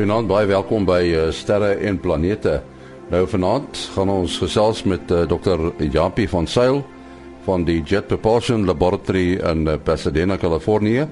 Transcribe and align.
Goeienaand, 0.00 0.30
baie 0.30 0.46
welkom 0.48 0.86
by 0.88 1.02
uh, 1.12 1.22
Sterre 1.28 1.74
en 1.84 1.98
Planete. 2.00 2.54
Nou 3.12 3.26
vanaand 3.28 3.76
gaan 3.92 4.08
ons 4.08 4.38
gesels 4.40 4.78
met 4.88 5.10
uh, 5.12 5.26
Dr. 5.28 5.66
Japie 5.92 6.24
van 6.32 6.46
Sail 6.48 6.78
van 7.44 7.66
die 7.68 7.82
Jet 7.84 8.06
Propulsion 8.08 8.62
Laboratory 8.64 9.34
in 9.44 9.66
uh, 9.68 9.74
Pasadena, 9.76 10.38
Kalifornië. 10.40 11.02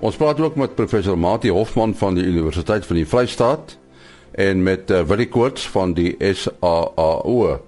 Ons 0.00 0.16
praat 0.16 0.40
ook 0.40 0.56
met 0.56 0.78
professor 0.78 1.18
Mati 1.20 1.52
Hofman 1.52 1.92
van 1.92 2.16
die 2.16 2.24
Universiteit 2.24 2.88
van 2.88 2.96
die 2.96 3.04
Vrystaat 3.04 3.74
en 4.32 4.62
met 4.64 4.88
uh, 4.88 5.02
Willie 5.04 5.28
Koorts 5.28 5.66
van 5.68 5.92
die 5.92 6.14
SAAO. 6.16 7.58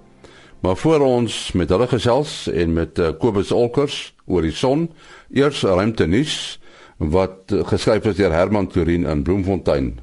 Maar 0.65 0.79
voor 0.81 1.05
ons 1.05 1.51
met 1.53 1.69
hulle 1.69 1.91
gesels 1.91 2.47
en 2.49 2.73
met 2.73 2.97
uh, 2.97 3.11
Kobus 3.21 3.51
Olkers 3.53 3.99
oor 4.25 4.41
die 4.41 4.55
son, 4.57 4.87
eers 5.29 5.61
ruimte 5.61 6.09
nuus 6.09 6.57
wat 6.97 7.53
geskryf 7.69 8.09
is 8.09 8.17
deur 8.17 8.33
Herman 8.33 8.71
Turin 8.73 9.05
in 9.05 9.21
Bloemfontein. 9.21 9.93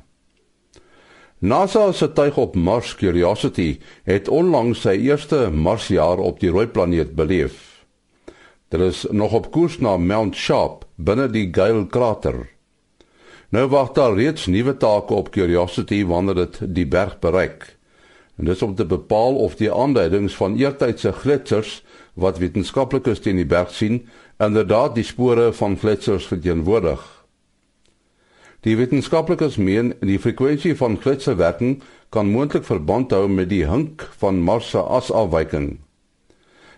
NASA 1.40 1.92
se 1.92 2.12
tuig 2.12 2.36
op 2.36 2.54
Mars 2.54 2.94
Curiosity 3.00 3.78
het 4.04 4.26
onlangs 4.28 4.82
sy 4.84 4.92
eerste 5.06 5.46
Marsjaar 5.48 6.20
op 6.20 6.36
die 6.42 6.50
rooi 6.52 6.66
planeet 6.68 7.14
beleef. 7.16 7.86
Dit 8.68 8.80
is 8.84 9.06
nog 9.08 9.32
op 9.32 9.48
koers 9.50 9.78
na 9.80 9.96
Mount 9.96 10.36
Sharp 10.36 10.84
binne 11.00 11.30
die 11.32 11.46
Gale 11.48 11.86
krater. 11.88 12.42
Nou 13.48 13.64
wag 13.72 13.94
daar 13.96 14.18
reeds 14.18 14.50
nuwe 14.52 14.76
take 14.76 15.16
op 15.16 15.30
Curiosity 15.32 16.02
wanneer 16.04 16.42
dit 16.42 16.60
die 16.76 16.86
berg 16.86 17.16
bereik. 17.24 17.64
En 18.36 18.44
dit 18.44 18.54
is 18.54 18.62
om 18.62 18.74
te 18.74 18.84
bepaal 18.84 19.40
of 19.40 19.56
die 19.56 19.72
aanduidings 19.72 20.36
van 20.36 20.58
eertydse 20.60 21.12
gletsers 21.12 21.80
wat 22.20 22.38
wetenskaplikes 22.38 23.24
teen 23.24 23.40
die 23.40 23.48
berg 23.48 23.72
sien, 23.72 24.02
inderdaad 24.36 24.94
die 24.94 25.08
spore 25.08 25.52
van 25.56 25.78
gletsers 25.80 26.28
verteenwoordig. 26.28 27.19
Die 28.60 28.74
wetenskaplikes 28.76 29.54
meen 29.56 29.94
die 30.04 30.18
frekwensie 30.20 30.74
van 30.76 30.98
kletserwerking 31.00 31.78
kan 32.12 32.28
moontlik 32.28 32.66
verband 32.68 33.14
hou 33.16 33.24
met 33.32 33.48
die 33.48 33.62
hink 33.64 34.04
van 34.20 34.42
Mars 34.44 34.68
se 34.74 34.82
asafwyking. 34.84 35.78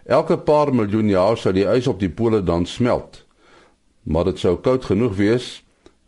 Elke 0.07 0.37
paar 0.39 0.71
miljoen 0.75 1.11
jaar 1.11 1.39
sou 1.39 1.51
die 1.55 1.67
ys 1.67 1.91
op 1.91 1.99
die 1.99 2.11
pole 2.11 2.43
dan 2.47 2.69
smelt. 2.71 3.25
Maar 4.03 4.31
dit 4.31 4.39
sou 4.39 4.55
koud 4.63 4.87
genoeg 4.87 5.19
wees 5.19 5.51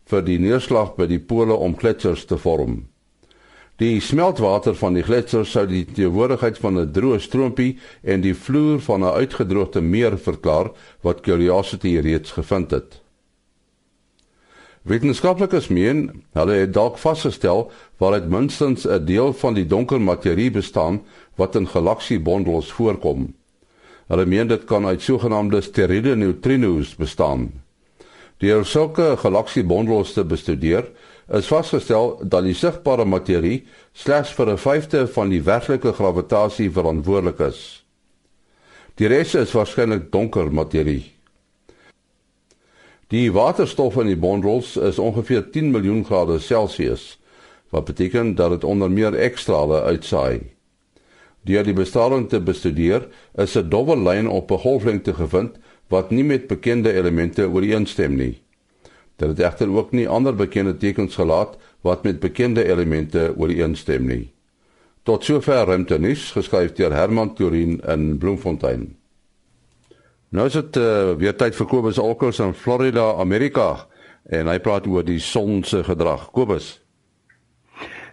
vir 0.07 0.23
die 0.23 0.39
neerslag 0.39 0.95
by 0.95 1.09
die 1.11 1.19
pole 1.19 1.55
om 1.59 1.75
kletsers 1.75 2.23
te 2.29 2.39
vorm. 2.39 2.85
Die 3.75 3.99
smeltwater 3.99 4.75
van 4.79 4.95
die 4.95 5.03
gletsers 5.03 5.51
sou 5.51 5.65
die 5.67 5.83
teenwoordigheid 5.83 6.57
van 6.63 6.79
'n 6.79 6.91
droë 6.95 7.19
stroompie 7.19 7.79
en 8.03 8.21
die 8.21 8.35
vloer 8.35 8.79
van 8.79 9.03
'n 9.03 9.17
uitgedroogde 9.19 9.81
meer 9.81 10.17
verklaar 10.17 10.71
wat 11.01 11.21
Curiosity 11.21 11.99
reeds 11.99 12.31
gevind 12.31 12.71
het. 12.71 13.04
Wetenskaplikes 14.85 15.71
meen 15.73 16.01
hulle 16.37 16.59
het 16.59 16.73
dalk 16.75 16.99
vasgestel 17.01 17.63
waaruit 17.97 18.27
minstens 18.29 18.85
'n 18.85 19.05
deel 19.05 19.33
van 19.33 19.53
die 19.53 19.65
donker 19.65 20.01
materie 20.01 20.51
bestaan 20.51 21.01
wat 21.35 21.55
in 21.55 21.67
galaksiebondels 21.67 22.71
voorkom. 22.71 23.33
Hulle 24.07 24.25
meen 24.25 24.47
dit 24.47 24.63
kan 24.63 24.85
uit 24.85 25.01
sogenaamde 25.01 25.61
steriele 25.61 26.15
neutrinos 26.15 26.95
bestaan. 26.95 27.51
Deur 28.37 28.65
sulke 28.65 29.17
galaksiebondels 29.17 30.13
te 30.13 30.25
bestudeer, 30.25 30.85
is 31.33 31.47
vasgestel 31.47 32.19
dat 32.23 32.43
die 32.43 32.53
sigbare 32.53 33.05
materie 33.05 33.65
slegs 33.93 34.33
vir 34.33 34.51
'n 34.51 34.57
vyfde 34.57 35.07
van 35.07 35.29
die 35.29 35.41
werklike 35.41 35.93
gravitasie 35.93 36.71
verantwoordelik 36.71 37.39
is. 37.39 37.85
Die 38.95 39.07
res 39.07 39.35
is 39.35 39.51
waarskynlik 39.51 40.11
donker 40.11 40.53
materie. 40.53 41.14
Die 43.13 43.29
waterstof 43.29 43.99
in 44.01 44.07
die 44.09 44.17
bondels 44.17 44.71
is 44.81 44.97
ongeveer 44.97 45.43
10 45.53 45.67
miljoen 45.69 46.01
grade 46.05 46.39
Celsius, 46.41 47.19
wat 47.69 47.85
beteken 47.85 48.35
dat 48.35 48.49
dit 48.49 48.63
onder 48.63 48.89
meer 48.91 49.13
ekstrale 49.13 49.81
uitsaai. 49.81 50.39
Deur 51.45 51.63
die 51.63 51.75
bestraling 51.77 52.25
te 52.29 52.39
bestudeer, 52.41 53.05
is 53.37 53.53
'n 53.57 53.69
dowwe 53.69 53.97
lyn 53.97 54.27
op 54.27 54.51
'n 54.51 54.57
golflengte 54.57 55.13
gevind 55.13 55.59
wat 55.87 56.09
nie 56.09 56.23
met 56.23 56.47
bekende 56.47 56.93
elemente 56.93 57.49
ooreenstem 57.49 58.15
nie. 58.15 58.41
Dit 59.15 59.27
het 59.27 59.39
egter 59.39 59.69
ook 59.69 59.91
nie 59.91 60.09
ander 60.09 60.35
bekende 60.35 60.77
tekens 60.77 61.15
gelaat 61.15 61.57
wat 61.81 62.03
met 62.03 62.19
bekende 62.19 62.65
elemente 62.65 63.33
ooreenstem 63.37 64.05
nie. 64.05 64.31
Tot 65.03 65.23
sover 65.23 65.65
ruimtenis 65.65 66.31
geskryf 66.31 66.73
deur 66.73 66.93
Herman 66.93 67.35
Turin 67.35 67.81
in 67.87 68.17
Bloemfontein. 68.17 68.95
Nou 70.35 70.47
is 70.47 70.55
dit 70.57 70.77
uh, 70.77 71.13
weer 71.15 71.35
tyd 71.35 71.55
vir 71.55 71.67
Kobus 71.71 71.99
Alkers 72.01 72.41
in 72.43 72.51
Florida, 72.53 73.13
Amerika 73.23 73.85
en 74.35 74.49
hy 74.51 74.57
praat 74.59 74.87
oor 74.91 75.05
die 75.07 75.21
son 75.23 75.61
se 75.63 75.79
gedrag. 75.85 76.25
Kobus. 76.35 76.73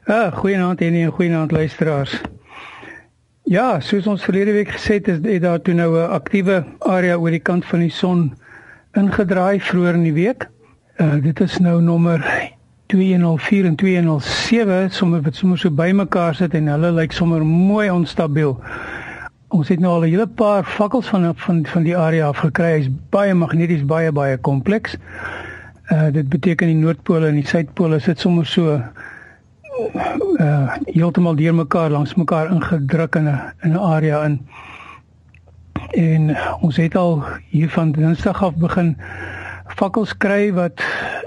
Ja, 0.07 0.31
goeienaand 0.31 0.81
en 0.87 0.95
'n 0.95 1.11
goeienaand 1.17 1.51
luisteraars. 1.51 2.21
Ja, 3.43 3.81
soos 3.81 4.07
ons 4.07 4.25
verlede 4.25 4.53
week 4.53 4.71
gesê 4.71 5.01
het, 5.01 5.09
is 5.09 5.41
daar 5.41 5.61
toe 5.61 5.75
nou 5.75 5.99
'n 5.99 6.11
aktiewe 6.11 6.65
area 6.79 7.19
oor 7.19 7.31
die 7.31 7.43
kant 7.43 7.65
van 7.65 7.81
die 7.81 7.91
son 7.91 8.39
ingedraai 8.93 9.61
vroeër 9.61 9.95
in 9.95 10.03
die 10.03 10.15
week. 10.15 10.47
Uh 11.01 11.23
dit 11.23 11.41
is 11.41 11.59
nou 11.59 11.81
nommer 11.83 12.23
204 12.87 13.65
en 13.65 13.77
207, 13.77 14.91
sommer 14.91 15.23
wat 15.23 15.35
sommer 15.35 15.59
so 15.59 15.71
bymekaar 15.71 16.35
sit 16.35 16.55
en 16.55 16.67
hulle 16.67 16.93
lyk 16.93 17.13
sommer 17.13 17.45
mooi 17.45 17.91
onstabiel. 17.91 18.61
Ons 19.53 19.69
het 19.69 19.81
nou 19.85 19.93
al 19.93 20.05
'n 20.05 20.11
hele 20.11 20.27
paar 20.27 20.65
vakkels 20.65 21.07
van 21.07 21.33
van 21.37 21.67
van 21.67 21.83
die 21.83 21.97
area 21.97 22.27
af 22.27 22.39
gekry. 22.39 22.73
Hy's 22.73 22.89
baie 23.11 23.35
magneties, 23.35 23.85
baie 23.85 24.13
baie 24.13 24.39
kompleks. 24.39 24.97
Uh 25.93 26.09
dit 26.13 26.29
beteken 26.29 26.67
die 26.67 26.77
noordpole 26.77 27.27
en 27.29 27.35
die 27.35 27.47
suidpole 27.47 27.99
sit 27.99 28.21
sommer 28.21 28.47
so 28.47 28.81
uh 30.37 30.75
heeltemal 30.85 31.35
deurmekaar 31.35 31.91
langs 31.91 32.15
mekaar 32.15 32.51
ingedruk 32.51 33.15
in 33.15 33.29
'n 33.29 33.41
in 33.63 33.73
'n 33.73 33.77
area 33.77 34.25
in. 34.25 34.41
En 35.91 36.37
ons 36.61 36.77
het 36.77 36.97
al 36.97 37.25
hier 37.49 37.71
van 37.71 37.93
Dinsdag 37.93 38.43
af 38.43 38.55
begin 38.55 38.97
vakkels 39.67 40.17
kry 40.17 40.53
wat 40.53 40.83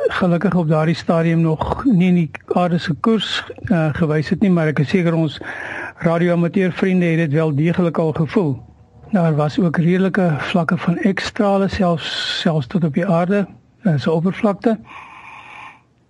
gelukkig 0.07 0.55
op 0.55 0.67
daardie 0.67 0.95
stadium 0.95 1.41
nog 1.41 1.85
nie 1.85 2.07
in 2.07 2.15
die 2.15 2.29
aarde 2.47 2.77
se 2.77 2.93
koers 2.93 3.43
uh, 3.63 3.89
gewys 3.93 4.29
het 4.29 4.41
nie, 4.41 4.51
maar 4.51 4.67
ek 4.67 4.79
is 4.79 4.89
seker 4.89 5.13
ons 5.13 5.41
radioamateur 5.95 6.71
vriende 6.71 7.05
het 7.05 7.17
dit 7.17 7.31
wel 7.31 7.55
deeglik 7.55 7.97
al 7.97 8.11
gevoel. 8.11 8.63
Daar 9.11 9.35
was 9.35 9.59
ook 9.59 9.77
redelike 9.77 10.35
vlakke 10.37 10.77
van 10.77 10.97
ekstrale 10.97 11.67
selfs 11.67 12.39
selfs 12.39 12.67
tot 12.67 12.83
op 12.83 12.93
die 12.93 13.07
aarde 13.07 13.47
se 13.95 14.11
oppervlakte. 14.11 14.79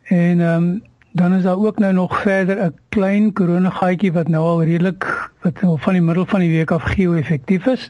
En 0.04 0.42
ehm 0.42 0.64
um, 0.64 0.84
dan 1.16 1.34
is 1.34 1.44
daar 1.44 1.58
ook 1.58 1.80
nou 1.80 1.94
nog 1.94 2.22
verder 2.22 2.66
'n 2.66 2.76
klein 2.90 3.34
koronagaatjie 3.34 4.14
wat 4.14 4.28
nou 4.28 4.44
al 4.44 4.64
redelik 4.64 5.32
wat 5.42 5.62
nou 5.62 5.80
van 5.80 5.94
die 5.94 6.02
middel 6.02 6.26
van 6.26 6.40
die 6.40 6.52
week 6.52 6.72
af 6.72 6.84
geo-effektief 6.84 7.66
is. 7.66 7.90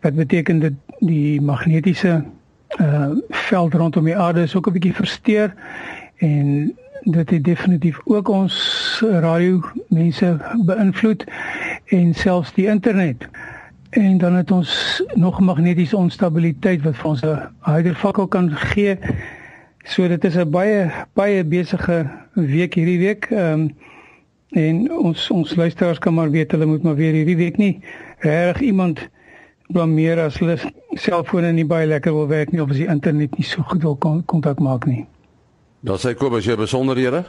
Wat 0.00 0.14
beteken 0.14 0.58
dat 0.60 0.72
die 0.98 1.40
magnetiese 1.40 2.24
uh 2.80 3.10
veld 3.28 3.74
rondom 3.74 4.04
die 4.04 4.16
aarde 4.16 4.42
is 4.42 4.56
ook 4.56 4.66
'n 4.66 4.72
bietjie 4.72 4.94
versteur 4.94 5.54
en 6.16 6.74
dit 7.04 7.30
het 7.30 7.44
definitief 7.44 8.00
ook 8.04 8.28
ons 8.28 8.54
radio 9.02 9.60
mense 9.88 10.36
beïnvloed 10.64 11.24
en 11.86 12.14
selfs 12.14 12.52
die 12.54 12.66
internet. 12.66 13.28
En 13.90 14.18
dan 14.18 14.34
het 14.34 14.50
ons 14.50 15.02
nog 15.14 15.40
magnetiese 15.40 15.96
onstabiliteit 15.96 16.82
wat 16.82 16.96
vir 16.96 17.10
ons 17.10 17.22
'n 17.22 17.48
hydervakkel 17.60 18.26
kan 18.26 18.50
gee. 18.50 18.98
So 19.84 20.08
dit 20.08 20.24
is 20.24 20.36
'n 20.36 20.50
baie 20.50 20.90
baie 21.12 21.44
besige 21.44 22.06
week 22.32 22.74
hierdie 22.74 22.98
week. 22.98 23.26
Ehm 23.30 23.60
um, 23.60 23.74
en 24.54 24.92
ons 24.92 25.30
ons 25.30 25.54
luisteraars 25.54 25.98
kan 25.98 26.14
maar 26.14 26.30
weet 26.30 26.50
hulle 26.50 26.66
moet 26.66 26.82
maar 26.82 26.94
weer 26.94 27.12
hierdie 27.12 27.36
week 27.36 27.56
nie 27.56 27.80
reg 28.18 28.60
iemand 28.60 29.08
blameer 29.66 30.20
as 30.20 30.38
hulle 30.38 30.58
selfone 31.00 31.50
nie 31.52 31.66
baie 31.66 31.86
lekker 31.86 32.14
wil 32.14 32.28
werk 32.30 32.52
nie 32.52 32.62
of 32.62 32.70
as 32.70 32.78
die 32.78 32.90
internet 32.90 33.34
nie 33.38 33.46
so 33.48 33.62
goed 33.62 33.82
wil 33.82 33.96
kontak 34.26 34.62
maak 34.62 34.86
nie. 34.86 35.06
Dan 35.84 35.98
sê 36.00 36.14
Kobus 36.16 36.46
jy 36.48 36.54
besonderhede? 36.56 37.26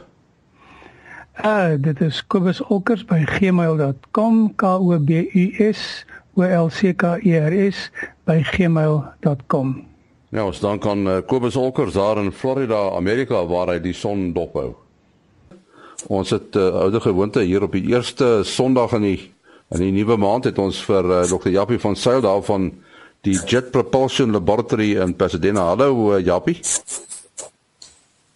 Ah, 1.44 1.44
uh, 1.44 1.72
dit 1.76 2.00
is 2.02 2.22
Kobus 2.32 2.62
Olkers 2.72 3.02
by 3.04 3.26
gmail.com 3.28 4.38
k 4.56 4.70
o 4.80 5.00
b 5.00 5.26
u 5.28 5.46
s 5.60 6.06
o 6.40 6.44
l 6.48 6.70
c 6.72 6.94
k 6.96 7.18
e 7.20 7.36
r 7.36 7.52
s 7.52 7.92
by 8.24 8.40
gmail.com. 8.56 9.74
Ja, 10.32 10.46
ons 10.48 10.62
dan 10.64 10.80
kan 10.80 11.04
uh, 11.04 11.20
Kobus 11.28 11.58
Olkers 11.60 12.00
daar 12.00 12.22
in 12.24 12.32
Florida, 12.32 12.96
Amerika 12.96 13.44
waar 13.44 13.74
hy 13.74 13.82
die 13.84 13.94
son 13.94 14.32
dophou. 14.32 14.72
Ons 16.08 16.32
het 16.32 16.56
uh, 16.56 16.70
oude 16.86 17.02
gewoonte 17.04 17.44
hier 17.44 17.64
op 17.68 17.76
die 17.76 17.92
eerste 17.92 18.46
Sondag 18.48 18.96
in 18.96 19.10
die 19.10 19.20
in 19.76 19.82
die 19.82 19.92
nuwe 19.92 20.16
maand 20.16 20.48
het 20.48 20.62
ons 20.62 20.80
vir 20.86 21.04
uh, 21.04 21.20
Dr. 21.28 21.52
Jappie 21.52 21.82
van 21.82 22.00
Sail 22.00 22.24
daar 22.24 22.44
van 22.46 22.72
die 23.28 23.36
Jet 23.36 23.74
Propulsion 23.76 24.32
Laboratory 24.32 24.94
in 24.96 25.16
Pasadena. 25.20 25.68
Hallo 25.74 26.14
uh, 26.14 26.24
Jappie. 26.24 26.62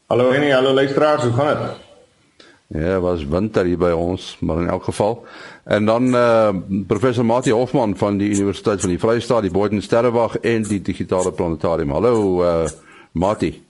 Hallo 0.09 0.31
Henny, 0.31 0.49
hallo 0.49 0.73
luisteraars, 0.73 1.23
hoe 1.23 1.33
gaan 1.33 1.57
dit? 1.57 2.81
Ja, 2.81 2.99
was 2.99 3.25
winter 3.25 3.65
hier 3.65 3.77
by 3.77 3.91
ons, 3.93 4.37
maar 4.41 4.57
in 4.63 4.69
elk 4.69 4.83
geval. 4.83 5.25
En 5.63 5.85
dan 5.85 6.15
eh 6.15 6.49
uh, 6.49 6.81
professor 6.87 7.25
Mati 7.25 7.51
Hofman 7.51 7.97
van 7.97 8.17
die 8.17 8.29
Universiteit 8.29 8.79
van 8.81 8.89
die 8.89 8.99
Vrystaat, 8.99 9.41
die 9.41 9.51
Boden 9.51 9.81
Sterrewag 9.81 10.39
en 10.39 10.63
die 10.63 10.81
Digitale 10.81 11.31
Planetarium. 11.31 11.91
Hallo 11.91 12.43
eh 12.43 12.63
uh, 12.63 12.69
Mati. 13.11 13.63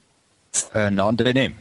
En 0.72 0.94
uh, 0.94 1.04
ander 1.04 1.34
neem. 1.34 1.56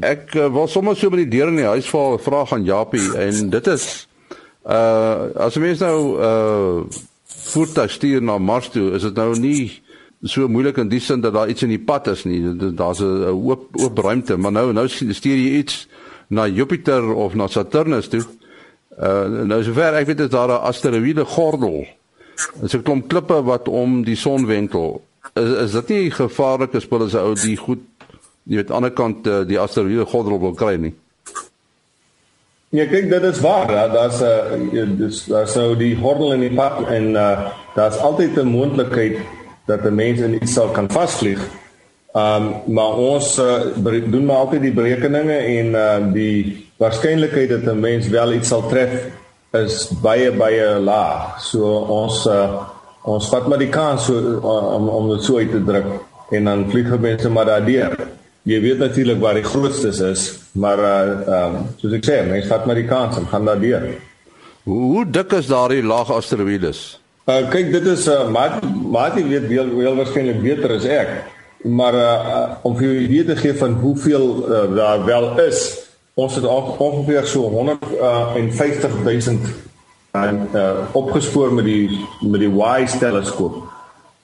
Ek 0.00 0.34
uh, 0.34 0.46
wil 0.52 0.68
sommer 0.68 0.96
so 0.96 1.10
by 1.10 1.24
die 1.24 1.28
deur 1.28 1.50
in 1.50 1.58
die 1.58 1.66
huis 1.66 1.90
val 1.90 2.18
vra 2.18 2.44
gaan 2.44 2.64
Japie 2.64 3.10
en 3.18 3.50
dit 3.50 3.66
is 3.66 4.06
uh 4.66 5.34
as 5.34 5.58
mens 5.58 5.82
nou 5.82 5.98
uh 6.20 6.86
voertuig 7.26 7.90
stuur 7.90 8.22
na 8.22 8.38
Mars 8.38 8.70
toe, 8.70 8.92
is 8.94 9.02
dit 9.02 9.14
nou 9.14 9.34
nie 9.38 9.82
so 10.22 10.48
moeilik 10.48 10.76
in 10.76 10.88
die 10.88 11.00
sin 11.00 11.20
dat 11.20 11.32
daar 11.32 11.48
iets 11.48 11.62
in 11.62 11.72
die 11.72 11.80
pad 11.80 12.06
is 12.06 12.24
nie. 12.24 12.42
Daar's 12.74 13.00
'n 13.00 13.30
oop 13.30 13.68
oop 13.72 13.98
ruimte, 13.98 14.36
maar 14.36 14.52
nou 14.52 14.72
nou 14.72 14.88
stuur 14.88 15.36
jy 15.36 15.58
iets 15.58 15.88
na 16.28 16.46
Jupiter 16.46 17.14
of 17.14 17.34
na 17.34 17.46
Saturnus 17.46 18.08
toe. 18.08 18.22
Uh 19.00 19.44
nou 19.44 19.62
sover 19.62 19.94
ek 19.94 20.06
weet 20.06 20.20
is 20.20 20.28
daar 20.28 20.48
'n 20.48 20.62
asteroïde 20.62 21.24
gordel. 21.24 21.86
Dit 22.54 22.62
is 22.62 22.74
'n 22.74 22.82
klomp 22.82 23.08
klippe 23.08 23.42
wat 23.42 23.68
om 23.68 24.04
die 24.04 24.16
son 24.16 24.46
wentel. 24.46 25.02
Is 25.34 25.50
is 25.50 25.72
dit 25.72 25.88
nie 25.88 26.10
gevaarlik 26.10 26.74
as 26.74 26.86
hulle 26.88 27.08
se 27.08 27.18
ou 27.18 27.34
die 27.34 27.56
goed 27.56 27.80
jy 28.44 28.56
weet 28.56 28.70
aan 28.70 28.82
die 28.82 28.90
ander 28.90 28.90
kant 28.90 29.26
uh, 29.26 29.46
die 29.46 29.58
asteroïde 29.58 30.06
gordel 30.06 30.40
wil 30.40 30.54
kry 30.54 30.76
nie? 30.76 30.94
Ja, 32.70 32.86
kyk, 32.86 33.08
dit 33.10 33.22
is 33.22 33.40
waar. 33.40 33.66
Daar's 33.66 34.20
'n 34.20 34.70
uh, 34.72 34.98
dis 34.98 35.24
daar's 35.24 35.54
nou 35.54 35.76
die 35.76 35.96
gordel 35.96 36.32
in 36.32 36.40
die 36.40 36.54
pad 36.54 36.86
en 36.88 37.14
uh 37.14 37.50
daar's 37.74 37.96
altyd 37.96 38.36
'n 38.36 38.46
moontlikheid 38.46 39.18
dat 39.70 39.86
'n 39.86 39.94
mens 39.94 40.20
in 40.20 40.34
iets 40.34 40.52
sal 40.52 40.74
kan 40.74 40.90
vasvlieg. 40.90 41.40
Um 42.12 42.44
maar 42.66 42.96
ons 42.98 43.38
uh, 43.38 43.70
doen 44.10 44.24
maar 44.24 44.36
altyd 44.36 44.62
die 44.66 44.74
berekeninge 44.74 45.36
en 45.36 45.66
uh 45.74 46.12
die 46.12 46.66
waarskynlikheid 46.76 47.48
dat 47.48 47.64
'n 47.70 47.80
mens 47.80 48.08
wel 48.08 48.32
iets 48.32 48.48
sal 48.48 48.66
tref 48.68 49.06
is 49.52 49.90
baie 50.02 50.32
baie 50.32 50.78
laag. 50.78 51.40
So 51.42 51.62
ons 51.86 52.26
uh 52.26 52.66
ons 53.02 53.28
vat 53.28 53.46
maar 53.48 53.58
die 53.58 53.70
kans 53.70 54.04
so 54.04 54.14
uh, 54.14 54.74
om 54.74 54.88
om 54.88 55.08
dit 55.14 55.22
so 55.22 55.38
uit 55.38 55.50
te 55.50 55.64
druk 55.64 55.86
en 56.30 56.44
dan 56.44 56.70
vlieg 56.70 56.98
mense 56.98 57.30
maar 57.30 57.44
daardeur. 57.44 57.96
Jy 58.42 58.60
weet 58.60 58.78
natuurlik 58.78 59.20
waar 59.20 59.34
die 59.34 59.44
grootstes 59.44 60.00
is, 60.00 60.38
maar 60.52 60.78
uh 60.78 61.44
um 61.44 61.56
soos 61.76 61.92
ek 61.92 62.04
sê, 62.04 62.26
mense 62.26 62.48
vat 62.48 62.66
maar 62.66 62.74
die 62.74 62.88
kans 62.88 63.16
en 63.16 63.26
gaan 63.26 63.44
daardeur. 63.44 63.94
Hoe 64.64 65.04
dik 65.10 65.32
is 65.32 65.46
daardie 65.46 65.82
laag 65.82 66.10
asteroïdes? 66.10 66.99
Uh 67.30 67.46
kyk, 67.50 67.68
dit 67.70 67.84
is 67.86 68.08
uh 68.10 68.26
maar 68.32 68.58
maar 68.90 69.14
jy 69.18 69.22
weet 69.28 69.46
wel 69.50 69.68
wel 69.76 69.98
waarskynlik 70.00 70.40
beter 70.42 70.72
as 70.74 70.86
ek. 70.90 71.10
Maar 71.62 71.94
uh 71.94 72.66
om 72.66 72.76
vir 72.76 72.88
'n 72.88 73.04
idee 73.06 73.24
te 73.24 73.36
gee 73.36 73.54
van 73.54 73.76
hoeveel 73.82 74.26
uh, 74.48 74.76
daar 74.76 75.04
wel 75.04 75.38
is, 75.46 75.58
ons 76.14 76.34
het 76.34 76.44
ongeveer 76.44 77.26
so 77.26 77.40
150 77.48 79.02
000 79.04 79.38
en 80.10 80.48
uh 80.54 80.72
opgespoor 80.92 81.52
met 81.54 81.64
die 81.64 82.06
met 82.20 82.40
die 82.40 82.50
WISE 82.50 82.98
teleskoop. 82.98 83.62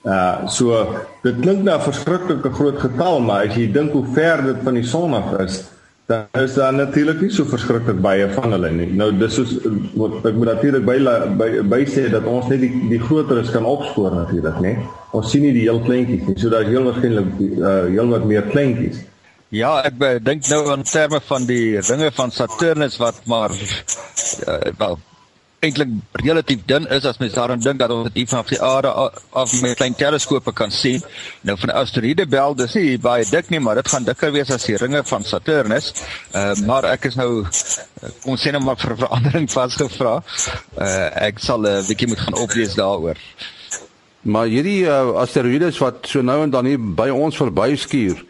Uh 0.03 0.49
so 0.49 0.87
dit 1.23 1.39
klink 1.41 1.63
na 1.63 1.77
'n 1.77 1.87
verskriklike 1.91 2.51
groot 2.59 2.79
getal, 2.79 3.21
maar 3.21 3.47
as 3.47 3.55
jy 3.55 3.71
dink 3.73 3.93
hoe 3.93 4.07
ver 4.15 4.43
dit 4.43 4.59
van 4.65 4.75
die 4.75 4.87
son 4.87 5.15
af 5.15 5.39
is, 5.39 5.63
dan 6.07 6.27
is 6.33 6.55
daar 6.55 6.75
natuurlik 6.75 7.21
nie 7.21 7.31
so 7.35 7.45
verskriklik 7.51 7.99
baie 8.01 8.29
van 8.31 8.53
hulle 8.55 8.71
nie. 8.71 8.87
Nou 8.95 9.09
dis 9.19 9.35
soos 9.35 9.57
wat 9.99 10.29
ek 10.31 10.37
moet 10.39 10.53
natuurlik 10.53 10.85
by 10.87 10.99
by, 11.41 11.49
by 11.67 11.81
sê 11.91 12.07
dat 12.13 12.29
ons 12.31 12.47
net 12.53 12.63
die 12.63 12.71
die 12.93 13.01
groteres 13.03 13.51
kan 13.55 13.67
opspoor 13.67 14.15
natuurlik, 14.15 14.61
né? 14.63 14.77
Ons 15.19 15.33
sien 15.35 15.43
nie 15.43 15.55
die 15.57 15.67
heel 15.67 15.83
kleintjies 15.83 16.29
nie. 16.29 16.37
So 16.39 16.53
daar's 16.53 16.71
heel 16.71 16.87
waarskynlik 16.87 17.35
uh 17.59 17.75
heel 17.91 18.15
wat 18.15 18.31
meer 18.31 18.47
kleintjies. 18.55 19.03
Ja, 19.55 19.81
ek 19.87 19.99
dink 20.27 20.47
nou 20.51 20.63
in 20.75 20.87
terme 20.87 21.21
van 21.27 21.45
die 21.47 21.81
ringe 21.91 22.11
van 22.15 22.31
Saturnus 22.35 22.99
wat 23.03 23.21
maar 23.31 23.55
uh, 23.55 24.57
wel 24.79 24.99
eintlik 25.65 25.89
relatief 26.13 26.65
dun 26.69 26.87
is 26.93 27.05
as 27.09 27.19
mens 27.19 27.33
daaraan 27.33 27.61
dink 27.61 27.79
dat 27.81 27.91
ons 27.91 28.11
dit 28.13 28.29
vanaf 28.29 28.51
die 28.53 28.61
aarde 28.63 28.91
af 29.31 29.55
met 29.63 29.77
klein 29.79 29.95
teleskope 29.95 30.53
kan 30.53 30.71
sien. 30.71 31.03
Nou 31.41 31.57
van 31.59 31.73
asteroïde 31.81 32.27
bel 32.29 32.55
dis 32.55 32.77
nie 32.77 32.99
baie 33.01 33.25
dik 33.31 33.51
nie, 33.51 33.61
maar 33.61 33.81
dit 33.81 33.89
gaan 33.89 34.05
dikker 34.05 34.33
wees 34.33 34.53
as 34.53 34.67
die 34.69 34.77
ringe 34.77 35.03
van 35.09 35.25
Saturnus. 35.25 35.93
Uh, 36.35 36.53
maar 36.69 36.89
ek 36.93 37.09
is 37.11 37.17
nou 37.17 37.45
kom 38.23 38.37
sê 38.37 38.53
nou 38.53 38.63
maar 38.65 38.79
vir 38.81 38.97
verandering 39.05 39.51
vasgevra. 39.51 40.17
Uh, 40.77 41.11
ek 41.29 41.41
sal 41.41 41.65
'n 41.65 41.81
uh, 41.81 41.85
bietjie 41.89 42.09
moet 42.13 42.25
gaan 42.25 42.41
oplees 42.45 42.77
daaroor. 42.77 43.21
Maar 44.27 44.51
hierdie 44.51 44.83
uh, 44.85 45.15
asteroïdes 45.23 45.79
wat 45.79 46.07
so 46.11 46.23
nou 46.23 46.43
en 46.43 46.51
dan 46.51 46.67
hier 46.67 46.81
by 46.81 47.09
ons 47.15 47.37
verby 47.37 47.77
skuur, 47.79 48.25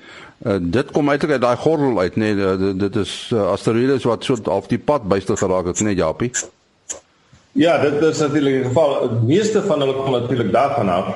uh, 0.44 0.58
dit 0.60 0.90
kom 0.92 1.08
eintlik 1.08 1.38
uit 1.38 1.40
daai 1.40 1.56
gordel 1.56 1.98
uit, 2.04 2.16
nee, 2.20 2.34
dit, 2.36 2.78
dit 2.80 2.96
is 3.00 3.30
uh, 3.32 3.48
asteroïdes 3.54 4.04
wat 4.04 4.24
so 4.24 4.36
half 4.44 4.68
die 4.68 4.78
pad 4.78 5.08
byste 5.08 5.36
geraak 5.36 5.72
het, 5.72 5.80
nee, 5.80 5.96
Japie. 5.96 6.30
Ja, 7.56 7.78
dit 7.80 8.02
is 8.02 8.18
natuurlik 8.20 8.54
die 8.54 8.64
geval. 8.68 9.08
Die 9.08 9.28
meeste 9.36 9.62
van 9.64 9.80
hulle 9.80 9.94
kom 9.96 10.12
natuurlik 10.12 10.52
daarvan 10.52 10.88
af. 10.92 11.14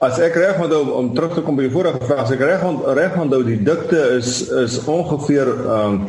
As 0.00 0.18
ek 0.20 0.36
reg 0.36 0.58
onthou 0.60 0.82
om 0.96 1.08
terug 1.16 1.34
te 1.36 1.44
kom 1.44 1.56
by 1.56 1.66
die 1.68 1.72
vorige 1.72 2.00
vraag, 2.04 2.24
as 2.24 2.34
ek 2.34 2.42
reg 2.44 2.64
reg 2.96 3.16
onthou 3.20 3.40
die 3.44 3.58
dikte 3.64 4.00
is 4.16 4.42
is 4.62 4.78
ongeveer 4.88 5.48
um 5.76 6.02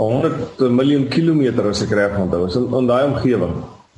100 0.00 0.64
miljoen 0.72 1.06
kilometer 1.12 1.68
as 1.68 1.84
ek 1.84 1.92
reg 1.96 2.16
onthou. 2.20 2.46
Is 2.48 2.56
in, 2.56 2.68
in 2.80 2.88
daai 2.88 3.04
omgewing. 3.10 3.54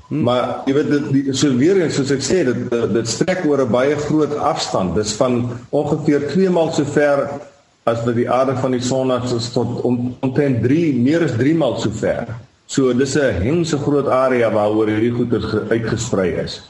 Hmm. 0.08 0.26
Maar 0.26 0.66
jy 0.66 0.76
weet 0.76 0.90
dit 0.90 1.08
die, 1.14 1.24
so 1.38 1.54
weer 1.58 1.78
eens 1.82 1.98
soos 1.98 2.10
ek 2.14 2.26
sê 2.26 2.42
dit 2.48 2.76
dit 2.94 3.10
strek 3.14 3.46
oor 3.46 3.62
'n 3.62 3.70
baie 3.70 3.98
groot 4.08 4.34
afstand. 4.36 4.96
Dis 4.98 5.14
van 5.18 5.44
ongeveer 5.70 6.30
2 6.34 6.50
maal 6.50 6.74
so 6.74 6.84
ver 6.84 7.28
as 7.86 8.02
wat 8.06 8.14
die 8.18 8.30
aarde 8.30 8.58
van 8.58 8.74
die 8.74 8.82
son 8.82 9.10
af 9.10 9.30
is 9.30 9.52
tot 9.54 9.82
omtrent 9.86 10.62
3 10.62 10.94
meer 10.98 11.22
as 11.22 11.38
3 11.38 11.54
maal 11.54 11.78
so 11.78 11.90
ver. 11.90 12.26
So 12.72 12.92
dis 12.96 13.14
'n 13.20 13.42
hemse 13.44 13.76
groot 13.76 14.06
area 14.08 14.48
waaroor 14.50 14.88
hierdie 14.88 15.12
goeder 15.12 15.42
uitgesprei 15.68 16.30
is. 16.44 16.62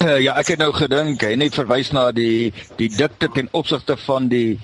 Uh, 0.00 0.16
ja, 0.22 0.34
ek 0.38 0.54
het 0.54 0.60
nou 0.60 0.70
gedink, 0.72 1.20
hy 1.24 1.34
net 1.36 1.56
verwys 1.56 1.90
na 1.92 2.06
die 2.16 2.52
die 2.78 2.88
dikte 2.88 3.28
ten 3.34 3.48
opsigte 3.56 3.96
van 4.06 4.28
die 4.30 4.58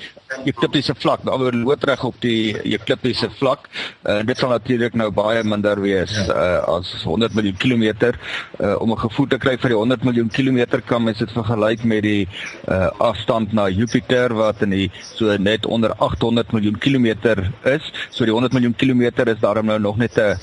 ekliptiese 0.49 0.95
vlak, 0.97 1.25
alhoewel 1.29 1.59
loodreg 1.67 2.03
op 2.05 2.17
die 2.23 2.57
ekliptiese 2.77 3.29
vlak. 3.39 3.69
En 4.09 4.23
uh, 4.23 4.27
dit 4.29 4.41
sal 4.41 4.55
natuurlik 4.55 4.97
nou 4.97 5.11
baie 5.15 5.43
minder 5.45 5.81
wees 5.85 6.15
uh, 6.29 6.65
as 6.73 6.93
100 7.05 7.37
miljoen 7.37 7.61
kilometer. 7.61 8.17
Uh, 8.57 8.75
om 8.81 8.93
'n 8.93 9.05
gevoel 9.05 9.29
te 9.29 9.39
kry 9.39 9.57
vir 9.61 9.75
die 9.75 9.81
100 9.83 10.05
miljoen 10.05 10.33
kilometer 10.33 10.81
kan 10.81 11.05
mens 11.05 11.19
dit 11.19 11.33
vergelyk 11.33 11.85
met 11.85 12.03
die 12.03 12.29
uh, 12.69 12.89
afstand 12.99 13.53
na 13.53 13.69
Jupiter 13.69 14.33
wat 14.33 14.63
in 14.63 14.71
die 14.71 14.91
so 15.13 15.37
net 15.37 15.67
onder 15.67 15.93
800 15.99 16.53
miljoen 16.53 16.79
kilometer 16.79 17.53
is. 17.65 17.93
So 18.11 18.25
die 18.25 18.33
100 18.33 18.53
miljoen 18.53 18.77
kilometer 18.77 19.29
is 19.29 19.41
daarom 19.45 19.67
nou 19.67 19.79
nog 19.79 19.97
net 19.97 20.17
'n 20.17 20.41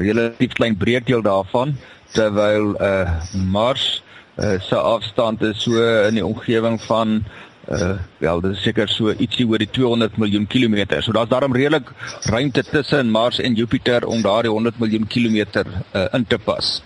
relatief 0.00 0.52
klein 0.52 0.76
breekdeel 0.76 1.22
daarvan 1.22 1.76
terwyl 2.12 2.74
uh 2.80 3.10
Mars 3.32 4.02
uh, 4.36 4.60
se 4.60 4.76
afstand 4.76 5.42
is 5.42 5.62
so 5.62 5.80
in 6.08 6.14
die 6.14 6.26
omgewing 6.26 6.80
van 6.88 7.24
uh 7.70 7.96
wel 8.18 8.40
dit 8.40 8.56
is 8.56 8.62
seker 8.62 8.88
so 8.88 9.12
ietsie 9.12 9.46
oor 9.48 9.58
die 9.58 9.70
200 9.70 10.16
miljoen 10.18 10.46
kilometer. 10.46 11.02
So 11.02 11.12
daar's 11.12 11.30
daarom 11.30 11.54
redelik 11.54 11.92
ruimte 12.30 12.64
tussen 12.64 13.10
Mars 13.10 13.38
en 13.40 13.54
Jupiter 13.54 14.06
om 14.06 14.22
daardie 14.22 14.50
100 14.50 14.78
miljoen 14.78 15.06
kilometer 15.06 15.66
uh 15.92 16.06
in 16.12 16.26
te 16.26 16.38
pas. 16.38 16.82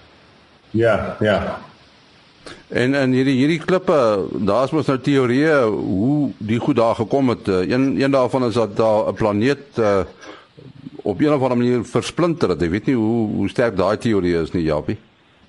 Ja, 0.70 1.16
ja. 1.20 1.58
En 2.68 2.94
en 2.94 3.12
hierdie 3.12 3.36
hierdie 3.38 3.60
klippe, 3.62 3.96
daar's 4.46 4.70
mos 4.74 4.86
nou 4.90 4.98
teorieë 4.98 5.58
hoe 5.70 6.32
die 6.38 6.58
goed 6.58 6.76
daar 6.76 6.94
gekom 6.94 7.28
het. 7.28 7.48
Een 7.48 8.00
een 8.02 8.10
daarvan 8.10 8.44
is 8.44 8.54
dat 8.54 8.76
daar 8.76 9.08
'n 9.08 9.14
planeet 9.14 9.78
uh 9.78 10.04
op 11.06 11.20
'n 11.20 11.32
of 11.32 11.42
ander 11.42 11.58
manier 11.58 11.84
versplinter 11.84 12.48
het. 12.48 12.62
Ek 12.62 12.70
weet 12.70 12.86
nie 12.86 12.94
hoe 12.94 13.28
hoe 13.36 13.48
sterk 13.48 13.76
daai 13.76 13.96
teorie 13.96 14.34
is 14.42 14.52
nie, 14.52 14.62
Japie. 14.62 14.98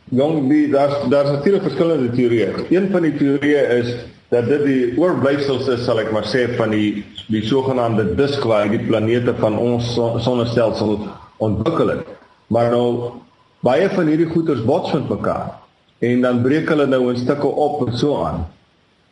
Jong, 0.10 0.50
die 0.50 0.70
daar's 0.72 1.10
daar's 1.10 1.32
natuurlik 1.32 1.62
verskillende 1.62 2.10
teorieë. 2.16 2.68
Een 2.70 2.92
van 2.92 3.02
die 3.02 3.16
teorieë 3.18 3.64
is 3.80 3.96
dat 4.30 4.46
dit 4.48 4.64
die 4.64 4.98
oorblyfsels 4.98 5.68
is, 5.68 5.84
sal 5.84 6.00
ek 6.00 6.12
maar 6.12 6.28
sê, 6.28 6.48
van 6.56 6.70
die 6.70 7.04
die 7.28 7.44
sogenaamde 7.44 8.16
disk 8.16 8.44
waar 8.44 8.70
die 8.70 8.80
planete 8.80 9.34
van 9.40 9.58
ons 9.58 9.94
sonnestelsel 10.24 11.08
ontwikkel 11.38 11.88
het. 11.88 12.06
Maar 12.48 12.72
nou 12.72 13.12
baie 13.60 13.90
van 13.90 14.08
hierdie 14.08 14.30
goeters 14.30 14.64
bots 14.64 14.94
met 14.94 15.10
mekaar 15.10 15.58
en 16.00 16.22
dan 16.22 16.42
breek 16.42 16.70
hulle 16.70 16.86
nou 16.88 17.10
in 17.10 17.18
stukke 17.18 17.48
op 17.48 17.88
en 17.88 17.98
so 17.98 18.24
aan. 18.24 18.46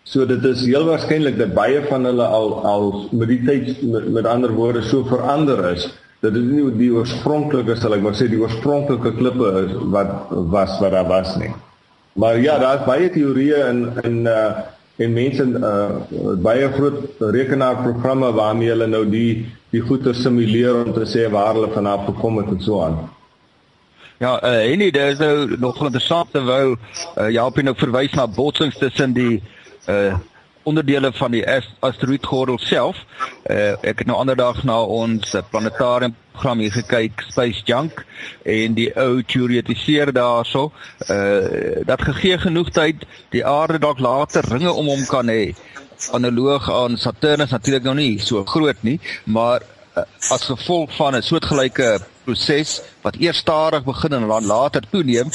So 0.03 0.25
dit 0.25 0.43
is 0.45 0.65
heel 0.65 0.85
waarskynlik 0.85 1.37
dat 1.37 1.53
baie 1.53 1.81
van 1.89 2.05
hulle 2.05 2.23
al 2.23 2.65
al 2.65 3.09
met 3.11 3.27
die 3.27 3.41
tyd 3.43 3.81
met, 3.81 4.09
met 4.13 4.25
ander 4.25 4.53
woorde 4.53 4.83
so 4.85 5.03
verander 5.03 5.71
is 5.73 5.89
dit 6.29 6.41
is 6.41 6.51
nie 6.51 6.65
die 6.79 6.91
oorspronklike 6.93 7.75
sal 7.79 7.95
ek 7.97 8.03
maar 8.05 8.15
sê 8.17 8.27
die 8.31 8.41
oorspronklike 8.41 9.15
klippe 9.19 9.51
wat 9.93 10.13
was 10.53 10.77
wat 10.81 10.95
daar 10.95 11.07
was 11.09 11.35
nie. 11.41 11.51
Maar 12.15 12.39
ja, 12.39 12.57
daar's 12.59 12.85
baie 12.87 13.09
teorieë 13.11 13.67
in 13.69 13.83
in 14.03 14.25
uh 14.31 14.71
en 14.97 15.11
mense 15.11 15.43
uh 15.43 16.35
baie 16.39 16.69
groot 16.71 17.19
rekenaarprogramme 17.19 18.31
waarmee 18.37 18.71
hulle 18.71 18.87
nou 18.87 19.03
die 19.09 19.45
die 19.75 19.81
goeie 19.83 20.13
simuleer 20.15 20.85
om 20.85 20.93
te 20.95 21.03
sê 21.03 21.25
waar 21.31 21.53
hulle 21.53 21.71
vanaf 21.73 22.05
gekom 22.05 22.39
het 22.39 22.53
en 22.53 22.61
so 22.63 22.79
aan. 22.83 23.01
Ja, 24.23 24.37
uh, 24.43 24.71
en 24.71 24.79
dit 24.79 24.95
is 24.95 25.19
nou 25.19 25.57
nog 25.59 25.81
interessant 25.83 26.31
terwyl 26.31 26.77
uh, 27.17 27.27
jy 27.27 27.43
op 27.43 27.59
nou 27.61 27.75
verwys 27.75 28.15
na 28.15 28.27
botsings 28.27 28.79
tussen 28.79 29.13
die 29.13 29.41
uh 29.91 30.15
onderdele 30.65 31.11
van 31.13 31.31
die 31.31 31.43
asteroïdgordel 31.79 32.59
self. 32.59 33.01
Uh, 33.45 33.75
ek 33.85 34.01
het 34.01 34.07
nou 34.09 34.17
ander 34.17 34.37
dag 34.37 34.63
na 34.67 34.79
ons 34.81 35.35
planetarium 35.51 36.15
program 36.33 36.59
hier 36.59 36.73
gekyk, 36.75 37.21
Space 37.29 37.61
Junk 37.65 38.01
en 38.43 38.73
die 38.75 38.89
ou 38.99 39.21
teoretiseer 39.23 40.11
daarso, 40.15 40.71
uh 41.09 41.83
dat 41.85 42.01
gegee 42.01 42.37
genoeg 42.41 42.71
tyd 42.73 43.05
die 43.31 43.45
aarde 43.45 43.79
dalk 43.79 43.99
later 43.99 44.43
ringe 44.49 44.71
om 44.71 44.89
hom 44.89 45.05
kan 45.07 45.29
hê. 45.31 45.53
Analoog 46.11 46.67
aan 46.71 46.97
Saturnus 46.97 47.53
natuurlik 47.53 47.85
nou 47.85 47.95
nie 47.95 48.19
so 48.19 48.43
groot 48.43 48.81
nie, 48.83 48.99
maar 49.23 49.63
as 50.29 50.43
gevolg 50.49 50.95
van 50.95 51.15
'n 51.15 51.21
soortgelyke 51.21 51.99
proses 52.25 52.81
wat 53.01 53.15
eers 53.15 53.37
stadig 53.37 53.83
begin 53.83 54.13
en 54.13 54.27
dan 54.27 54.45
later 54.45 54.83
toeneem 54.91 55.29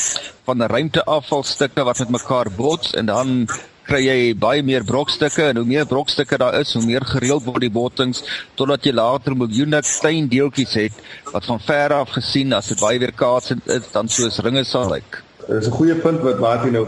van 0.44 0.62
ruimteafvalstukke 0.62 1.84
wat 1.84 1.98
met 1.98 2.08
mekaar 2.18 2.50
bots 2.56 2.94
en 2.94 3.06
dan 3.06 3.48
kry 3.90 4.00
jy 4.04 4.18
baie 4.38 4.62
meer 4.62 4.84
brokstukke 4.86 5.48
en 5.50 5.58
hoe 5.60 5.66
meer 5.66 5.88
brokstukke 5.90 6.38
daar 6.38 6.60
is, 6.60 6.74
hoe 6.78 6.84
meer 6.86 7.06
gereeld 7.08 7.46
word 7.48 7.64
die 7.66 7.72
bottings 7.74 8.22
totdat 8.58 8.86
jy 8.86 8.94
later 8.94 9.34
miljoene 9.34 9.82
klein 9.88 10.28
deeltjies 10.30 10.76
het 10.78 11.02
wat 11.32 11.48
van 11.50 11.58
ver 11.66 11.96
af 11.98 12.14
gesien 12.14 12.54
as 12.54 12.70
dit 12.70 12.80
baie 12.80 13.02
weer 13.02 13.14
kaatsend 13.24 13.66
is 13.66 13.90
dan 13.94 14.08
soos 14.08 14.38
ringe 14.46 14.62
sal 14.64 14.86
lyk. 14.94 15.20
Dit 15.48 15.56
is 15.62 15.68
'n 15.68 15.76
goeie 15.80 15.96
punt 16.06 16.22
wat 16.22 16.38
Martin 16.38 16.72
nou 16.72 16.86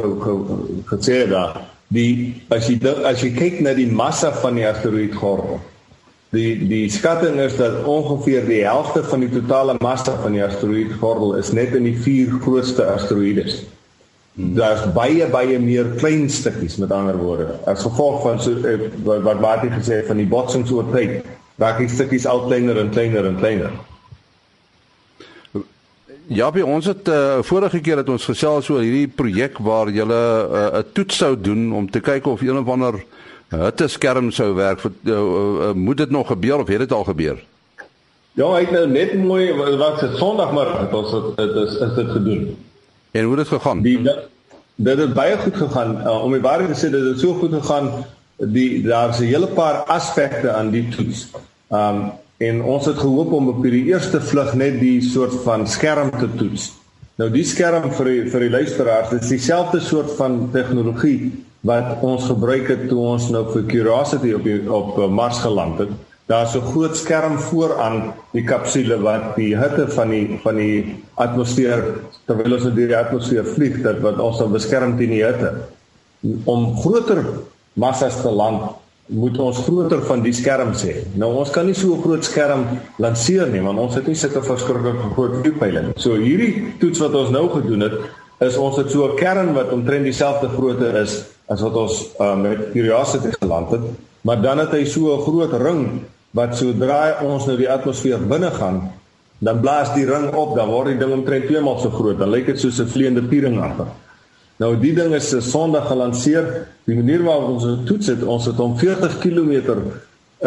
gesê 0.86 1.26
het 1.26 1.30
daar. 1.30 1.60
Die 1.88 2.40
as 2.48 2.68
jy 2.68 2.78
as 3.04 3.20
jy 3.20 3.34
kyk 3.34 3.60
na 3.60 3.74
die 3.74 3.90
massa 3.90 4.32
van 4.32 4.54
die 4.54 4.66
asteroïdgordel 4.66 5.60
Die 6.32 6.56
die 6.64 6.88
skatting 6.88 7.36
is 7.44 7.58
dat 7.58 7.84
ongeveer 7.84 8.46
die 8.48 8.62
helfte 8.64 9.02
van 9.04 9.20
die 9.20 9.28
totale 9.28 9.74
massa 9.84 10.14
van 10.22 10.32
die 10.32 10.40
asteroïdgordel 10.40 11.34
is 11.36 11.50
net 11.52 11.74
in 11.76 11.84
die 11.84 11.96
vier 12.06 12.30
grootste 12.40 12.86
asteroïdes. 12.88 13.58
Daar's 14.32 14.86
baie 14.96 15.26
baie 15.28 15.58
meer 15.60 15.90
klein 16.00 16.30
stukkies 16.32 16.78
met 16.80 16.92
ander 16.92 17.16
woorde. 17.20 17.50
As 17.68 17.82
gevolg 17.84 18.22
van 18.24 18.38
so 18.40 18.56
eh, 18.64 18.88
wat 19.04 19.64
jy 19.64 19.72
gesê 19.74 19.98
het 20.00 20.08
van 20.08 20.16
die 20.22 20.28
botsings 20.28 20.72
oor 20.72 20.88
tyd, 20.94 21.26
raak 21.60 21.82
die 21.82 21.88
stukkies 21.92 22.24
al 22.26 22.46
kleiner 22.46 22.80
en 22.80 22.88
kleiner 22.94 23.28
en 23.28 23.36
kleiner. 23.36 23.74
Ja, 26.32 26.48
by 26.54 26.62
ons 26.64 26.86
het 26.88 27.08
uh, 27.12 27.42
vorige 27.44 27.82
keer 27.84 28.00
het 28.00 28.08
ons 28.08 28.24
gesels 28.24 28.70
oor 28.72 28.80
hierdie 28.80 29.10
projek 29.10 29.58
waar 29.60 29.90
jy 29.92 30.06
'n 30.06 30.10
uh, 30.16 30.80
'n 30.80 30.84
toets 30.94 31.16
sou 31.16 31.36
doen 31.36 31.72
om 31.72 31.90
te 31.90 32.00
kyk 32.00 32.26
of 32.26 32.40
een 32.40 32.56
of 32.56 32.68
ander 32.68 33.04
hitte 33.50 33.88
skerm 33.88 34.30
sou 34.30 34.54
werk 34.54 34.80
vir 34.80 34.92
uh, 35.04 35.12
uh, 35.12 35.72
moet 35.74 35.96
dit 35.96 36.10
nog 36.10 36.26
gebeur 36.26 36.60
of 36.60 36.68
het 36.68 36.78
dit 36.78 36.92
al 36.92 37.04
gebeur? 37.04 37.36
Ja, 38.32 38.48
ek 38.56 38.70
het 38.70 38.78
nou 38.78 38.86
net 38.88 39.14
mooi 39.14 39.52
wat 39.76 39.98
se 39.98 40.08
Sondag 40.16 40.52
maar 40.52 40.80
het 40.80 40.94
ons 40.94 41.10
dit 41.36 41.56
is 41.66 41.76
is 41.76 41.94
dit 41.94 42.10
gedoen. 42.10 42.56
En 43.12 43.24
hoe 43.24 43.36
het 43.36 43.48
dit 43.48 43.60
gegaan? 43.60 43.82
Die 43.82 44.00
dit 44.74 44.98
het 44.98 45.14
baie 45.14 45.36
goed 45.38 45.56
gegaan. 45.56 45.96
Uh, 46.00 46.24
om 46.24 46.32
die 46.32 46.40
waarheid 46.40 46.72
te 46.74 46.86
sê 46.86 46.90
dit 46.90 47.04
het 47.04 47.20
so 47.20 47.34
goed 47.38 47.52
gegaan 47.52 47.90
die 48.36 48.82
daar's 48.82 49.20
'n 49.20 49.30
hele 49.30 49.46
paar 49.46 49.84
aspekte 49.86 50.52
aan 50.52 50.70
die 50.70 50.88
toets. 50.88 51.28
Um 51.70 52.10
en 52.42 52.62
ons 52.62 52.86
het 52.86 52.98
gehoop 52.98 53.32
om 53.32 53.48
op 53.48 53.62
die 53.62 53.84
eerste 53.84 54.20
vlug 54.20 54.54
net 54.54 54.80
die 54.80 55.00
soort 55.02 55.34
van 55.44 55.66
skerm 55.68 56.10
te 56.10 56.28
toets. 56.36 56.72
Nou 57.14 57.30
die 57.30 57.44
skerm 57.44 57.92
vir 57.92 58.04
die, 58.04 58.30
vir 58.30 58.40
die 58.40 58.50
luisteraars 58.50 59.12
is 59.12 59.28
dieselfde 59.28 59.80
soort 59.80 60.10
van 60.16 60.48
tegnologie 60.52 61.32
wat 61.60 62.00
ons 62.02 62.24
gebruik 62.26 62.68
het 62.68 62.88
toe 62.88 62.98
ons 62.98 63.28
nou 63.30 63.44
vir 63.52 63.66
Curiosity 63.70 64.32
op 64.32 64.42
die, 64.42 64.72
op 64.72 64.98
eh, 64.98 65.08
Mars 65.08 65.38
geland 65.38 65.78
het. 65.78 65.92
Daar's 66.26 66.54
'n 66.54 66.60
groot 66.72 66.96
skerm 66.96 67.38
vooraan 67.38 68.14
die 68.32 68.44
kapsule 68.44 69.00
wat 69.00 69.36
die 69.36 69.56
hitte 69.56 69.88
van 69.88 70.08
die 70.08 70.38
van 70.42 70.56
die 70.56 71.02
atmosfeer 71.14 71.82
terwyl 72.26 72.52
ons 72.52 72.62
deur 72.62 72.88
die 72.88 72.96
atmosfeer 72.96 73.44
vlieg 73.44 73.82
dat 73.82 73.98
wat 74.00 74.18
ons 74.18 74.38
dan 74.38 74.52
beskerm 74.52 74.96
teen 74.96 75.10
die 75.10 75.24
hitte. 75.24 75.52
Om 76.44 76.76
groter 76.78 77.24
massas 77.74 78.22
te 78.22 78.30
land 78.30 78.62
moet 79.06 79.38
ons 79.38 79.58
groter 79.66 80.02
van 80.02 80.22
die 80.22 80.32
skerms 80.32 80.84
hê. 80.86 80.94
Nou 81.14 81.34
ons 81.34 81.50
kan 81.50 81.66
nie 81.66 81.74
so 81.74 81.94
'n 81.94 82.02
groot 82.02 82.24
skerm 82.24 82.64
lanseer 82.98 83.48
nie 83.48 83.60
want 83.60 83.78
ons 83.78 83.94
het 83.94 84.06
nie 84.06 84.14
sulke 84.14 84.42
verskriklik 84.42 85.00
groot 85.14 85.34
vliegpyle 85.42 85.82
nie. 85.82 85.92
So 85.96 86.14
hierdie 86.14 86.74
toets 86.78 86.98
wat 86.98 87.14
ons 87.14 87.30
nou 87.30 87.48
gedoen 87.48 87.80
het 87.80 87.98
is 88.40 88.56
ons 88.56 88.76
het 88.76 88.90
so 88.90 89.06
'n 89.06 89.16
kern 89.16 89.54
wat 89.54 89.72
omtrent 89.72 90.04
dieselfde 90.04 90.48
grootte 90.48 90.86
is 91.02 91.24
as 91.48 91.60
wat 91.60 91.74
ons 91.74 92.06
uh, 92.20 92.36
met 92.36 92.72
Curiosity 92.72 93.30
geland 93.40 93.70
het, 93.70 93.80
maar 94.22 94.42
dan 94.42 94.58
het 94.58 94.72
hy 94.72 94.84
so 94.84 95.14
'n 95.14 95.22
groot 95.22 95.52
ring 95.52 96.02
wat 96.30 96.56
sodra 96.56 97.20
ons 97.22 97.46
nou 97.46 97.56
die 97.56 97.70
atmosfeer 97.70 98.18
binne 98.28 98.50
gaan, 98.50 98.90
dan 99.38 99.60
blaas 99.60 99.94
die 99.94 100.06
ring 100.06 100.30
op, 100.34 100.54
dan 100.56 100.70
word 100.70 100.86
die 100.94 100.98
ding 100.98 101.12
omtrent 101.12 101.46
twee 101.46 101.60
maal 101.60 101.80
so 101.82 101.90
groot. 101.90 102.18
Dan 102.18 102.30
lyk 102.30 102.46
dit 102.46 102.60
soos 102.60 102.80
'n 102.80 102.86
vleiende 102.86 103.22
piering 103.22 103.60
agter. 103.60 103.86
Nou 104.62 104.76
die 104.78 104.94
ding 104.94 105.14
is 105.14 105.32
'n 105.34 105.40
Sondag 105.40 105.88
gelanseer. 105.88 106.68
Die 106.84 106.94
manier 106.94 107.22
waarop 107.22 107.48
ons 107.48 107.64
dit 107.64 107.86
toets 107.86 108.06
het, 108.06 108.22
ons 108.22 108.46
het 108.46 108.56
hom 108.56 108.78
40 108.78 109.18
km 109.18 109.52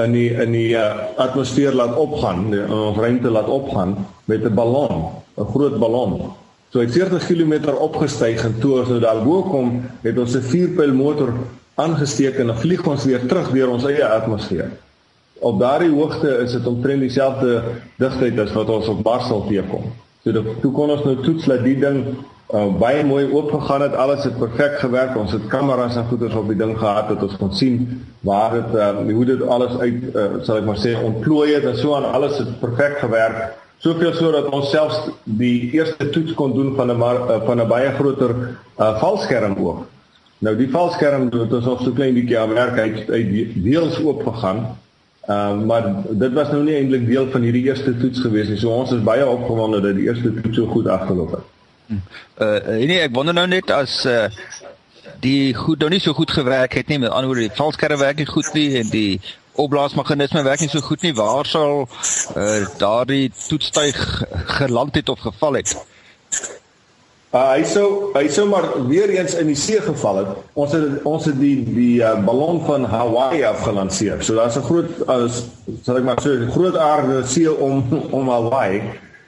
in 0.03 0.12
die 0.12 0.29
in 0.29 0.51
die 0.51 0.75
uh, 0.75 0.96
atmosfeer 1.17 1.74
laat 1.74 1.96
opgaan, 1.96 2.53
in 2.53 2.72
ons 2.72 2.98
ruimte 2.98 3.29
laat 3.29 3.48
opgaan 3.48 3.96
met 4.25 4.44
'n 4.44 4.53
ballon, 4.53 5.12
'n 5.38 5.46
groot 5.53 5.79
ballon. 5.79 6.32
So 6.72 6.79
hy 6.79 6.88
40 6.88 7.27
km 7.27 7.72
opgestyg 7.72 8.44
en 8.44 8.55
toe 8.60 8.79
ons 8.79 9.00
daar 9.00 9.24
bo 9.24 9.41
kom, 9.41 9.84
het 10.01 10.17
ons 10.17 10.36
'n 10.36 10.41
vierpyl 10.41 10.94
motor 10.94 11.34
aangesteek 11.75 12.39
en 12.39 12.51
dan 12.51 12.58
vlieg 12.58 12.88
ons 12.88 13.05
weer 13.05 13.25
terug 13.27 13.51
deur 13.51 13.74
ons 13.74 13.86
eie 13.89 14.05
atmosfeer. 14.05 14.72
Op 15.44 15.60
daardie 15.60 15.91
hoogte 15.91 16.38
is 16.44 16.55
dit 16.55 16.67
omtrent 16.67 17.03
dieselfde 17.03 17.62
digtheid 18.00 18.39
as 18.39 18.53
wat 18.55 18.70
ons 18.72 18.88
op 18.88 19.03
Mars 19.03 19.27
sal 19.27 19.44
teekom. 19.50 19.91
So 20.24 20.32
dit 20.32 20.48
toe 20.62 20.72
kon 20.72 20.94
ons 20.94 21.03
nou 21.03 21.17
toets 21.25 21.50
dat 21.51 21.65
die 21.65 21.75
ding 21.79 22.00
uh, 22.53 22.70
baie 22.79 23.03
mooi 23.05 23.25
oop 23.27 23.51
gegaan 23.51 23.84
het, 23.86 23.98
alles 24.00 24.24
het 24.24 24.38
perfek 24.39 24.79
gewerk. 24.79 25.17
Ons 25.20 25.36
het 25.36 25.48
kameras 25.51 25.98
en 26.00 26.08
goeders 26.10 26.38
op 26.39 26.48
die 26.50 26.58
ding 26.58 26.77
gehad 26.79 27.12
dat 27.12 27.25
ons 27.27 27.36
kon 27.41 27.51
sien 27.53 27.82
waar 28.25 28.55
dit 28.55 28.79
uh, 28.79 28.96
hoe 29.12 29.25
dit 29.25 29.44
alles 29.44 29.75
uit 29.77 30.08
uh, 30.13 30.25
sal 30.48 30.62
ek 30.62 30.70
maar 30.70 30.79
sê 30.82 30.96
ontplooi 30.98 31.51
het 31.53 31.67
en 31.67 31.77
so 31.77 31.98
aan 31.98 32.08
alles 32.13 32.39
het 32.41 32.55
perfek 32.63 32.98
gewerk. 33.03 33.53
Soveel 33.84 34.15
so 34.15 34.32
dat 34.32 34.48
ons 34.55 34.72
selfs 34.72 35.12
die 35.24 35.74
eerste 35.75 36.08
toets 36.10 36.34
kon 36.39 36.55
doen 36.55 36.72
van 36.77 36.88
'n 36.89 37.01
eh, 37.01 37.41
van 37.46 37.62
'n 37.62 37.67
baie 37.67 37.91
groter 37.91 38.32
uh, 38.79 39.00
valskerm 39.00 39.55
ook. 39.60 39.86
Nou 40.45 40.53
die 40.57 40.69
valskerm 40.69 41.29
het 41.33 41.53
ons 41.53 41.65
nog 41.65 41.83
so 41.83 41.93
klein 41.95 42.13
bietjie 42.13 42.37
aan 42.39 42.53
werk 42.53 42.77
uit 42.77 43.09
uit 43.09 43.29
deels 43.63 43.97
oop 44.03 44.25
gegaan. 44.27 44.65
Ehm 45.25 45.61
uh, 45.61 45.65
maar 45.69 45.85
dit 46.09 46.33
was 46.33 46.51
nou 46.53 46.61
nie 46.63 46.75
eintlik 46.77 47.07
deel 47.07 47.29
van 47.33 47.41
hierdie 47.41 47.63
eerste 47.65 47.95
toets 47.97 48.21
gewees 48.21 48.51
nie. 48.51 48.59
So 48.61 48.69
ons 48.69 48.93
is 48.93 49.01
baie 49.03 49.25
opgewonde 49.25 49.81
dat 49.81 49.97
die 49.97 50.05
eerste 50.05 50.33
toets 50.41 50.57
so 50.57 50.67
goed 50.73 50.87
afgeloop 50.87 51.31
het. 51.37 51.47
Uh 52.41 52.77
nee, 52.85 52.99
ek 52.99 53.15
wonder 53.15 53.33
nou 53.33 53.47
net 53.47 53.73
as 53.73 54.03
uh 54.05 54.27
die 55.21 55.53
goed 55.55 55.81
nou 55.81 55.89
nie 55.89 56.01
so 56.03 56.13
goed 56.13 56.31
gewerk 56.31 56.73
het 56.77 56.87
nie 56.91 56.99
met 56.99 57.09
ander 57.09 57.31
woorde 57.31 57.47
die 57.47 57.57
valskerm 57.57 57.99
werk 57.99 58.21
nie 58.21 58.29
goed 58.29 58.53
nie 58.53 58.67
en 58.81 58.89
die 58.91 59.21
opblaasmeganisme 59.55 60.43
werk 60.43 60.61
nie 60.61 60.69
so 60.69 60.83
goed 60.85 61.01
nie. 61.01 61.13
Waar 61.15 61.45
sal 61.49 61.87
uh, 62.35 62.67
daardie 62.77 63.31
toetstuig 63.47 64.23
geland 64.59 64.95
het 64.95 65.09
of 65.09 65.19
geval 65.25 65.61
het? 65.61 65.73
Uh, 67.36 67.50
hy 67.51 67.63
sou 67.68 67.88
hy 68.15 68.30
sou 68.32 68.46
maar 68.48 68.63
weer 68.88 69.12
eens 69.12 69.34
in 69.36 69.50
die 69.51 69.60
see 69.60 69.82
geval 69.84 70.22
het. 70.22 70.27
Ons 70.56 70.72
het 70.72 71.04
ons 71.04 71.25
het 71.27 71.36
die 71.39 71.58
die 71.68 72.00
uh, 72.00 72.13
ballon 72.24 72.62
van 72.63 72.88
Hawaii 72.88 73.44
afgelanseer. 73.44 74.24
So 74.24 74.39
daar's 74.39 74.56
'n 74.56 74.63
groot 74.63 75.08
as 75.08 75.44
sal 75.84 75.98
ek 76.00 76.06
maar 76.08 76.22
sê 76.24 76.32
'n 76.32 76.51
groot 76.56 76.77
aarde 76.77 77.25
see 77.27 77.51
om 77.51 77.84
om 78.12 78.30
Hawaii. 78.30 78.82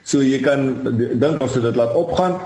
So 0.04 0.22
jy 0.24 0.40
kan 0.40 0.88
dink 1.20 1.42
as 1.42 1.54
jy 1.54 1.60
dit 1.60 1.76
laat 1.76 1.94
opgaan 1.94 2.40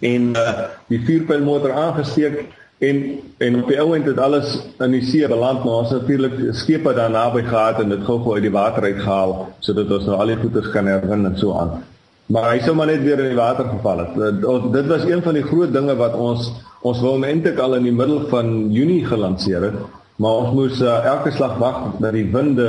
en 0.00 0.22
uh, 0.36 0.70
die 0.86 1.02
vuurpylmotor 1.02 1.72
aangesteek 1.72 2.46
En 2.78 3.20
en 3.38 3.62
op 3.62 3.68
die 3.68 3.78
ou 3.80 3.94
end 3.94 4.06
het 4.06 4.18
alles 4.18 4.58
in 4.82 4.90
die 4.90 5.04
see 5.04 5.28
beland, 5.28 5.64
maar 5.64 5.82
ons 5.84 5.90
het 5.94 6.00
natuurlik 6.00 6.54
skepe 6.58 6.94
daar 6.94 7.10
naby 7.10 7.42
gehad 7.46 7.80
en 7.80 7.88
dit 7.88 8.04
gou-gou 8.04 8.34
uit 8.34 8.42
die 8.42 8.52
water 8.54 8.82
uitgehaal 8.82 9.34
sodat 9.58 9.90
ons 9.90 10.08
nou 10.10 10.18
al 10.18 10.32
die 10.32 10.40
goeder 10.42 10.70
kan 10.74 10.90
herwin 10.90 11.26
en 11.26 11.38
so 11.38 11.54
aan. 11.58 11.84
Maar 12.32 12.54
hy 12.54 12.60
sou 12.64 12.72
maar 12.76 12.88
net 12.88 13.02
weer 13.04 13.20
in 13.20 13.34
die 13.34 13.36
water 13.36 13.66
geval 13.68 13.98
het. 13.98 14.14
Dit, 14.16 14.72
dit 14.72 14.86
was 14.88 15.04
een 15.04 15.22
van 15.22 15.36
die 15.36 15.44
groot 15.44 15.72
dinge 15.72 15.96
wat 15.96 16.14
ons 16.16 16.52
ons 16.84 17.00
wou 17.00 17.16
eintlik 17.24 17.58
al 17.64 17.78
in 17.78 17.86
die 17.88 17.96
middel 17.96 18.26
van 18.28 18.70
Junie 18.72 19.04
gelanseer 19.08 19.62
het, 19.70 19.76
maar 20.20 20.42
ons 20.42 20.52
moes 20.52 20.80
uh, 20.84 20.98
elke 21.08 21.30
slag 21.32 21.56
wag 21.56 21.78
dat 21.96 22.12
die 22.12 22.26
winde 22.28 22.66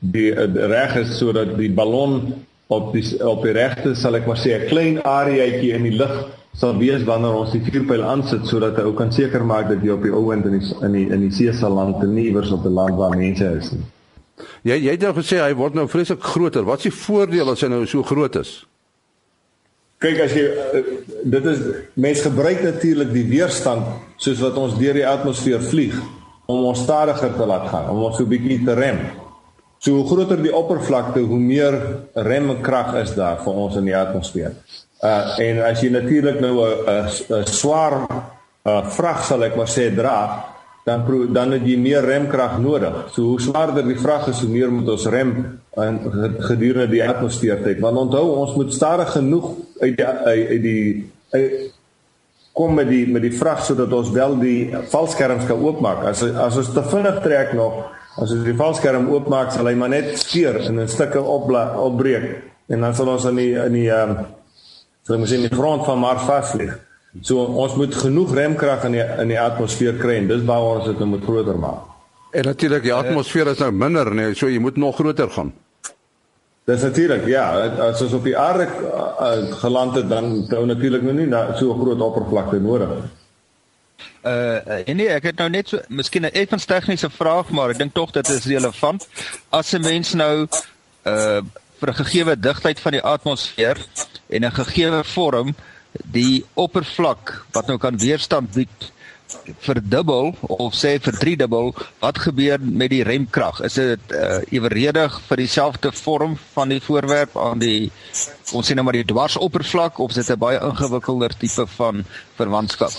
die, 0.00 0.30
uh, 0.32 0.46
reg 0.72 0.96
is 1.02 1.12
sodat 1.18 1.52
die 1.58 1.68
ballon 1.68 2.22
op 2.72 2.92
die 2.94 3.04
op 3.26 3.44
die 3.44 3.52
regte 3.52 3.92
sal 3.98 4.16
ek 4.16 4.28
maar 4.30 4.40
sê 4.40 4.54
'n 4.56 4.68
klein 4.70 4.96
areaatjie 5.04 5.74
in 5.76 5.84
die 5.90 5.96
lug 5.98 6.14
sal 6.56 6.78
wees 6.78 7.04
wanneer 7.04 7.36
ons 7.42 7.52
die 7.52 7.62
vuurpyl 7.66 8.02
aansit 8.02 8.46
sodat 8.46 8.76
hy 8.80 8.86
ook 8.88 8.96
kan 8.96 9.12
seker 9.12 9.44
maak 9.44 9.68
dat 9.68 9.84
jy 9.84 9.92
op 9.92 10.02
die 10.02 10.14
ou 10.14 10.32
end 10.32 10.46
in 10.46 10.58
die 10.58 10.74
in 10.86 10.92
die 10.92 11.06
in 11.12 11.20
die 11.20 11.32
see 11.34 11.52
sal 11.52 11.74
land 11.76 12.02
en 12.02 12.14
nie 12.14 12.30
iewers 12.30 12.52
op 12.52 12.64
'n 12.64 12.74
land 12.74 12.96
waar 12.96 13.16
mense 13.16 13.44
is 13.44 13.72
nie. 13.72 13.84
Jy 14.62 14.76
jy 14.86 14.90
het 14.90 15.02
nou 15.02 15.14
gesê 15.20 15.36
hy 15.40 15.54
word 15.54 15.74
nou 15.74 15.86
vreeslik 15.88 16.22
groter. 16.22 16.64
Wat 16.64 16.78
is 16.78 16.88
die 16.88 16.98
voordeel 17.04 17.50
as 17.50 17.60
hy 17.60 17.68
nou 17.68 17.86
so 17.86 18.02
groot 18.02 18.36
is? 18.36 18.64
Kyk 20.00 20.20
as 20.24 20.32
jy 20.32 20.46
eh, 20.48 20.86
dit 21.28 21.46
is 21.50 21.58
mense 22.00 22.24
gebruik 22.24 22.62
natuurlik 22.64 23.10
die 23.12 23.26
weerstand 23.28 23.84
soos 24.20 24.40
wat 24.40 24.56
ons 24.56 24.78
deur 24.80 24.96
die 24.96 25.04
atmosfeer 25.04 25.60
vlieg 25.60 25.98
om 26.48 26.64
ons 26.70 26.80
stadiger 26.86 27.34
te 27.36 27.46
laat 27.46 27.66
gaan, 27.68 27.90
om 27.92 28.06
ons 28.08 28.16
so 28.16 28.28
bietjie 28.28 28.62
te 28.64 28.74
rem. 28.78 29.02
So 29.80 29.98
hoe 29.98 30.06
groter 30.08 30.40
die 30.40 30.54
oppervlakte, 30.56 31.20
hoe 31.20 31.38
meer 31.40 31.76
remkrag 32.16 32.96
is 33.02 33.12
daar 33.16 33.38
vir 33.44 33.60
ons 33.66 33.76
in 33.80 33.86
die 33.90 33.96
atmosfeer. 33.96 34.56
Uh 35.04 35.36
en 35.44 35.62
as 35.68 35.84
jy 35.84 35.92
natuurlik 35.92 36.40
nou 36.40 36.64
'n 36.64 37.44
swaar 37.48 38.00
uh 38.00 38.82
vrag 38.96 39.24
sal 39.24 39.44
ek 39.44 39.56
maar 39.56 39.68
sê 39.68 39.92
dra, 39.94 40.44
dan 40.88 41.04
dan 41.32 41.52
het 41.52 41.62
jy 41.62 41.76
meer 41.76 42.04
remkrag 42.04 42.58
nodig. 42.58 43.12
So 43.12 43.22
hoe 43.22 43.40
swaarder 43.40 43.84
die 43.84 44.00
vrag 44.00 44.28
is, 44.28 44.40
hoe 44.40 44.48
meer 44.48 44.72
moet 44.72 44.88
ons 44.88 45.06
rem 45.06 45.59
in 45.78 46.00
gedurende 46.42 46.88
die 46.90 47.04
atmosfeer 47.04 47.62
tyd. 47.62 47.78
Want 47.80 47.96
onthou, 47.96 48.24
ons 48.42 48.56
moet 48.58 48.72
stadig 48.74 49.12
genoeg 49.12 49.52
uit 49.80 49.96
die 49.96 50.06
uit 50.06 50.62
die 50.62 51.10
uit, 51.30 51.70
kom 52.52 52.74
met 52.74 52.88
die 52.90 53.06
met 53.06 53.22
die 53.22 53.36
vrag 53.38 53.62
sodat 53.64 53.92
ons 53.94 54.10
wel 54.10 54.34
die 54.40 54.74
valskerms 54.90 55.46
kan 55.46 55.62
oopmaak. 55.62 56.02
As 56.10 56.24
as 56.26 56.58
ons 56.58 56.72
te 56.74 56.82
vinnig 56.90 57.22
trek 57.22 57.54
nog 57.54 57.84
As 58.18 58.32
ons 58.34 58.42
die 58.42 58.56
valskerm 58.58 59.06
oopmaak, 59.14 59.52
sal 59.54 59.68
hy 59.70 59.76
maar 59.78 59.92
net 59.92 60.16
skeur 60.18 60.58
en 60.64 60.82
in 60.82 60.88
stukke 60.90 61.20
opbla 61.22 61.62
opbreek 61.78 62.26
en 62.70 62.82
dan 62.84 62.94
sal 62.94 63.12
ons 63.12 63.26
in 63.30 63.38
die 63.38 63.52
in 63.54 63.76
die 63.76 63.86
ehm 63.90 64.16
um, 64.16 64.24
sal 65.06 65.16
ons 65.16 65.34
in 65.34 65.46
die 65.46 65.52
grond 65.54 65.86
van 65.86 66.02
Mars 66.02 66.26
vaslig. 66.26 66.74
So 67.26 67.42
ons 67.62 67.76
moet 67.78 67.94
genoeg 67.94 68.34
remkrag 68.36 68.84
in 68.90 68.98
die 68.98 69.04
in 69.22 69.30
die 69.30 69.38
atmosfeer 69.40 69.96
kry 70.02 70.18
en 70.20 70.28
dis 70.30 70.44
waar 70.46 70.66
ons 70.74 70.90
dit 70.90 70.98
nou 71.00 71.08
moet 71.14 71.24
groter 71.26 71.58
maak. 71.58 71.89
En 72.30 72.44
natuurlik 72.44 72.82
die 72.82 72.94
atmosfeer 72.94 73.46
is 73.50 73.58
nou 73.58 73.72
minder, 73.72 74.14
nee, 74.14 74.34
so 74.34 74.48
jy 74.48 74.58
moet 74.62 74.76
nog 74.76 74.94
groter 74.94 75.30
gaan. 75.30 75.52
Dis 76.64 76.82
natuurlik, 76.82 77.24
ja, 77.26 77.46
as 77.88 78.02
ons 78.04 78.12
op 78.14 78.24
die 78.24 78.36
aarde 78.38 78.68
uh, 78.70 79.56
geland 79.62 79.96
het 79.98 80.08
dan 80.08 80.44
dan 80.48 80.68
natuurlik 80.70 81.02
nou 81.02 81.14
nie 81.16 81.26
na 81.26 81.56
so 81.56 81.72
'n 81.74 81.80
groot 81.80 82.00
oppervlakte 82.00 82.60
nodig. 82.60 82.92
Uh 84.22 84.88
en 84.88 84.96
nee, 84.96 85.08
ek 85.08 85.22
het 85.22 85.38
nou 85.38 85.48
net 85.48 85.68
so 85.68 85.80
miskien 85.88 86.22
'n 86.22 86.32
effens 86.32 86.64
tegniese 86.64 87.10
vraag, 87.10 87.50
maar 87.50 87.70
ek 87.70 87.78
dink 87.78 87.94
tog 87.94 88.10
dit 88.10 88.28
is 88.28 88.46
relevant. 88.46 89.08
As 89.48 89.72
'n 89.72 89.80
mens 89.80 90.12
nou 90.14 90.46
uh 91.06 91.40
vir 91.80 91.88
'n 91.88 92.00
gegeewe 92.04 92.40
digtheid 92.40 92.80
van 92.80 92.92
die 92.92 93.02
atmosfeer 93.02 93.76
en 94.28 94.44
'n 94.44 94.52
gegeewe 94.52 95.04
vorm 95.04 95.54
die 96.04 96.44
oppervlak 96.54 97.44
wat 97.52 97.66
nou 97.66 97.78
kan 97.78 97.98
weerstand 97.98 98.52
bied 98.54 98.92
verdubbel 99.64 100.34
of 100.40 100.74
sê 100.74 100.96
verdriedubbel, 101.02 101.74
wat 102.00 102.18
gebeur 102.18 102.58
met 102.62 102.90
die 102.90 103.02
remkrag? 103.06 103.60
Is 103.66 103.78
dit 103.78 104.14
uh, 104.14 104.40
eweredig 104.50 105.20
vir 105.28 105.42
dieselfde 105.42 105.92
vorm 105.92 106.36
van 106.54 106.74
die 106.74 106.80
voorwerp 106.82 107.36
aan 107.38 107.62
die 107.62 107.90
ons 108.52 108.66
sê 108.66 108.74
nou 108.74 108.84
maar 108.84 108.98
die 108.98 109.06
dwarsoppervlak 109.06 109.98
of 110.02 110.10
is 110.10 110.24
dit 110.24 110.34
'n 110.34 110.38
baie 110.38 110.58
ingewikkelder 110.58 111.36
tipe 111.38 111.66
van 111.76 112.04
verwantskap? 112.36 112.92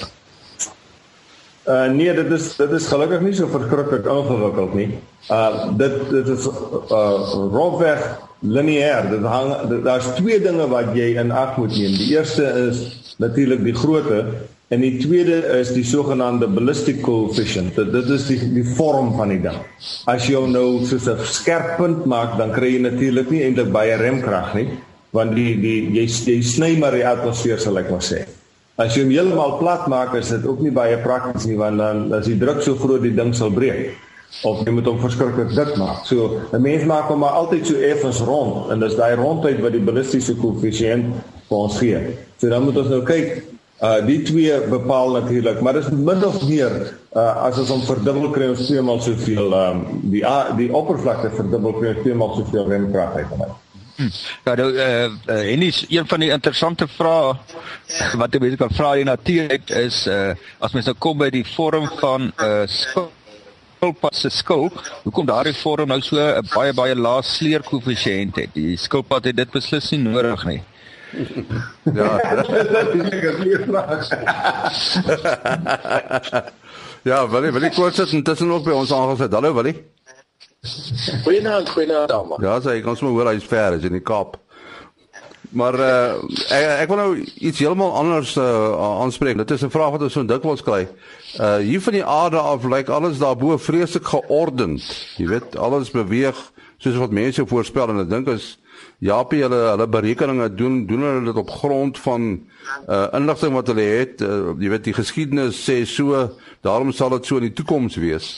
Uh 1.67 1.85
nee, 1.93 2.13
dit 2.13 2.31
is 2.31 2.55
dit 2.55 2.71
is 2.71 2.87
gelukkig 2.87 3.21
nie 3.21 3.33
so 3.37 3.47
verskriklik 3.47 4.05
ingewikkeld 4.09 4.73
nie. 4.73 4.87
Uh 5.29 5.69
dit 5.77 6.09
dit 6.09 6.27
is 6.27 6.47
uh 6.47 7.17
rofweg 7.53 8.01
lineêr. 8.39 9.09
Dit 9.11 9.21
hang 9.21 9.83
daar's 9.85 10.07
twee 10.17 10.39
dinge 10.41 10.65
wat 10.67 10.95
jy 10.97 11.11
in 11.21 11.31
ag 11.31 11.57
moet 11.57 11.75
neem. 11.77 11.93
Die 11.99 12.15
eerste 12.15 12.47
is 12.65 13.13
natuurlik 13.21 13.61
die 13.63 13.75
grootte 13.77 14.25
en 14.71 14.83
die 14.83 14.93
tweede 15.01 15.41
is 15.59 15.73
die 15.75 15.83
sogenaamde 15.83 16.47
ballistic 16.47 17.01
coefficient. 17.03 17.75
Dit, 17.75 17.91
dit 17.91 18.11
is 18.15 18.27
die 18.29 18.39
die 18.55 18.65
vorm 18.77 19.11
van 19.17 19.33
die 19.33 19.41
ding. 19.43 19.57
As 20.09 20.29
jy 20.29 20.39
nou 20.47 20.83
so 20.87 20.95
'n 20.95 21.25
skerp 21.27 21.75
punt 21.77 22.05
maak, 22.05 22.37
dan 22.37 22.53
kry 22.55 22.77
jy 22.77 22.81
natuurlik 22.87 23.29
nie 23.29 23.43
eintlik 23.43 23.71
baie 23.71 23.97
remkrag 23.99 24.53
nie, 24.55 24.69
want 25.11 25.35
die 25.35 25.55
die 25.59 25.91
jy 25.99 26.05
jy 26.07 26.41
sny 26.41 26.77
maar 26.79 26.95
die 26.95 27.07
atmosfeer 27.07 27.59
sal 27.59 27.77
ek 27.77 27.91
maar 27.91 28.05
sê. 28.05 28.23
As 28.79 28.95
jy 28.95 29.03
hom 29.03 29.11
heeltemal 29.11 29.57
plat 29.59 29.87
maak, 29.87 30.15
is 30.15 30.29
dit 30.29 30.45
ook 30.47 30.61
nie 30.61 30.71
baie 30.71 30.97
prakties 30.97 31.45
nie 31.45 31.57
want 31.57 31.77
dan 31.77 32.13
as 32.13 32.25
die 32.25 32.39
druk 32.39 32.63
so 32.63 32.75
groot 32.75 33.03
die 33.03 33.15
ding 33.15 33.35
sal 33.35 33.51
breek 33.51 33.91
of 34.47 34.63
jy 34.65 34.71
moet 34.71 34.87
hom 34.87 34.99
verskriklik 35.03 35.51
dik 35.55 35.75
maak. 35.77 36.05
So 36.07 36.39
'n 36.53 36.61
mens 36.61 36.85
maak 36.85 37.11
hom 37.11 37.19
maar 37.19 37.35
altyd 37.35 37.67
so 37.67 37.75
effens 37.75 38.21
rond 38.23 38.71
en 38.71 38.79
dis 38.79 38.95
daai 38.95 39.15
rondheid 39.15 39.59
wat 39.59 39.73
die 39.73 39.83
ballistiese 39.83 40.33
koëffisiënt 40.35 41.05
vir 41.49 41.57
ons 41.57 41.77
gee. 41.77 41.99
So 42.39 42.49
dan 42.49 42.63
moet 42.63 42.77
ons 42.77 42.89
nou 42.89 43.03
kyk 43.03 43.43
uh 43.81 43.97
die 44.05 44.21
twee 44.21 44.59
bepaal 44.69 45.11
natuurlik, 45.11 45.61
maar 45.61 45.73
dis 45.73 45.89
min 45.89 46.25
of 46.25 46.37
meer 46.47 46.75
uh 47.15 47.45
as 47.47 47.57
ons 47.63 47.73
hom 47.73 47.81
verdubbel 47.87 48.29
kry 48.35 48.51
ons 48.53 48.65
tweemaal 48.67 49.01
soveel 49.01 49.57
um 49.57 49.81
die 50.13 50.23
die 50.59 50.69
oppervlakte 50.69 51.33
verdubbel 51.33 51.73
kry 51.79 51.95
ons 51.95 52.05
tweemaal 52.05 52.35
soveel 52.37 52.69
remkrag 52.75 53.19
uit. 53.21 53.35
Hm. 53.95 54.09
Ja, 54.45 54.55
nou 54.55 54.69
eh 54.75 55.09
uh, 55.27 55.53
en 55.53 55.61
is 55.61 55.85
een 55.89 56.07
van 56.07 56.19
die 56.19 56.29
interessante 56.29 56.87
vrae 56.87 57.33
wat 58.17 58.39
baie 58.39 58.57
kan 58.57 58.71
vra 58.73 58.95
in 58.95 59.05
natuur 59.05 59.59
is 59.67 60.05
eh 60.07 60.29
uh, 60.29 60.35
as 60.59 60.71
mens 60.71 60.85
nou 60.85 60.95
kom 60.97 61.17
by 61.17 61.29
die 61.29 61.45
vorm 61.55 61.89
van 61.99 62.21
'n 62.21 62.33
uh, 62.37 62.63
skilpad 62.67 64.15
se 64.15 64.29
skil, 64.29 64.69
hoekom 65.03 65.25
daardie 65.25 65.57
vorm 65.57 65.87
nou 65.87 66.01
so 66.01 66.17
'n 66.17 66.47
baie 66.53 66.73
baie 66.73 66.95
lae 66.95 67.21
sleer 67.23 67.61
koëffisiënt 67.63 68.35
het. 68.35 68.53
Die 68.53 68.77
skilpad 68.77 69.25
het 69.25 69.35
dit 69.35 69.51
beslis 69.51 69.89
nie 69.91 69.99
nodig 69.99 70.45
nie. 70.45 70.61
ja, 71.99 72.35
dit 72.35 72.47
is 72.47 73.21
'n 73.21 73.35
goeie 73.35 73.59
vraag. 73.67 74.07
ja, 77.09 77.29
wil 77.29 77.43
jy 77.43 77.51
wil 77.51 77.61
jy 77.61 77.71
kort 77.75 77.95
sit 77.95 78.11
intussen 78.11 78.51
ook 78.51 78.63
by 78.63 78.71
ons 78.71 78.93
aangesit. 78.93 79.33
Hallo, 79.33 79.53
wil 79.53 79.71
jy? 79.71 79.75
Goeienaand, 81.23 81.69
goeienaand 81.69 82.09
dames. 82.09 82.37
Ja, 82.41 82.59
sê 82.61 82.77
ek 82.79 82.87
ons 82.87 83.01
moet 83.01 83.15
hoor 83.17 83.31
hy's 83.33 83.47
ver, 83.49 83.75
is 83.79 83.87
in 83.87 83.97
die 83.97 84.05
Kaap. 84.05 84.37
Maar 85.51 85.75
uh, 85.83 86.11
ek 86.55 86.65
ek 86.85 86.91
wil 86.93 86.99
nou 87.01 87.15
iets 87.19 87.59
heeltemal 87.59 87.91
anders 87.99 88.37
uh, 88.39 88.71
aanspreek. 89.01 89.35
Dit 89.41 89.51
is 89.51 89.65
'n 89.67 89.73
vraag 89.73 89.91
wat 89.97 90.05
ons 90.07 90.13
so 90.13 90.23
dikwels 90.23 90.63
kry. 90.63 90.87
Uh 91.39 91.57
hier 91.59 91.81
van 91.81 91.93
die 91.93 92.05
aarde 92.05 92.39
af 92.39 92.63
lyk 92.63 92.87
like 92.87 92.91
alles 92.91 93.19
daarbo 93.19 93.57
vreeslik 93.57 94.07
geordend. 94.07 94.85
Jy 95.17 95.27
weet, 95.27 95.57
alles 95.57 95.91
beweeg 95.91 96.39
soos 96.81 96.97
wat 96.97 97.13
mense 97.13 97.45
voorspel 97.47 97.93
en 97.93 98.03
ek 98.03 98.11
dink 98.11 98.31
as 98.33 98.55
Japie 99.01 99.43
hulle 99.45 99.59
hulle 99.69 99.87
berekeninge 99.93 100.47
doen, 100.57 100.85
doen 100.89 101.03
hulle 101.05 101.25
dit 101.29 101.41
op 101.41 101.49
grond 101.61 101.97
van 102.05 102.29
uh 102.89 103.07
inligting 103.17 103.53
wat 103.53 103.69
hulle 103.69 103.85
het. 103.85 104.21
Uh, 104.21 104.55
jy 104.61 104.71
weet 104.73 104.87
die 104.89 104.97
geskiedenis 104.97 105.61
sê 105.61 105.81
so, 105.85 106.27
daarom 106.65 106.93
sal 106.93 107.13
dit 107.17 107.29
so 107.29 107.41
in 107.41 107.49
die 107.49 107.57
toekoms 107.57 107.99
wees 108.01 108.31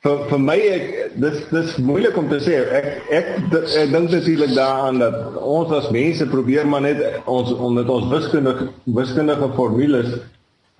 vir 0.00 0.20
vir 0.30 0.38
my 0.40 0.54
ek 0.56 0.84
dis 1.20 1.40
dis 1.52 1.72
moeilik 1.84 2.14
om 2.16 2.28
te 2.30 2.38
sê 2.40 2.54
ek 2.56 2.86
ek, 3.12 3.26
ek, 3.52 3.90
dink 3.92 4.06
natuurlik 4.08 4.54
daaraan 4.56 5.00
dat 5.02 5.34
ons 5.36 5.74
as 5.76 5.90
mense 5.92 6.24
probeer 6.30 6.64
maar 6.64 6.86
net 6.86 7.02
ons 7.28 7.50
om 7.52 7.76
met 7.76 7.90
ons 7.92 8.06
wiskundige 8.08 8.70
wiskundige 9.00 9.50
formules 9.58 10.14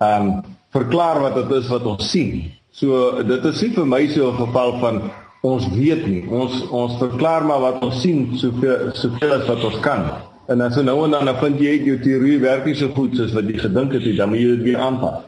ehm 0.01 0.31
um, 0.31 0.41
verklaar 0.73 1.19
wat 1.19 1.35
dit 1.35 1.49
is 1.57 1.67
wat 1.67 1.83
ons 1.83 2.05
sien. 2.09 2.45
So 2.71 3.21
dit 3.27 3.45
is 3.49 3.61
nie 3.61 3.73
vir 3.75 3.87
my 3.93 4.05
so 4.07 4.31
'n 4.31 4.37
geval 4.37 4.79
van 4.79 5.01
ons 5.41 5.67
weet 5.73 6.05
nie. 6.07 6.21
Ons 6.29 6.61
ons 6.69 6.97
verklaar 7.01 7.45
maar 7.45 7.63
wat 7.63 7.81
ons 7.85 8.01
sien 8.01 8.27
soveel 8.37 8.91
soveel 8.97 9.35
as 9.39 9.47
wat 9.49 9.65
ons 9.69 9.79
kan. 9.85 10.05
En 10.51 10.61
as 10.61 10.77
nou 10.83 10.97
en 11.05 11.17
dan 11.17 11.35
vind 11.39 11.59
jy 11.61 11.75
jou 11.85 11.97
teorie 12.01 12.39
werk 12.41 12.65
nie 12.65 12.75
so 12.75 12.91
goed 12.95 13.15
soos 13.17 13.33
wat 13.37 13.49
jy 13.49 13.59
gedink 13.61 13.93
het, 13.97 14.07
dan 14.17 14.33
moet 14.33 14.41
jy 14.41 14.55
dit 14.55 14.65
weer 14.69 14.81
aanpas. 14.81 15.21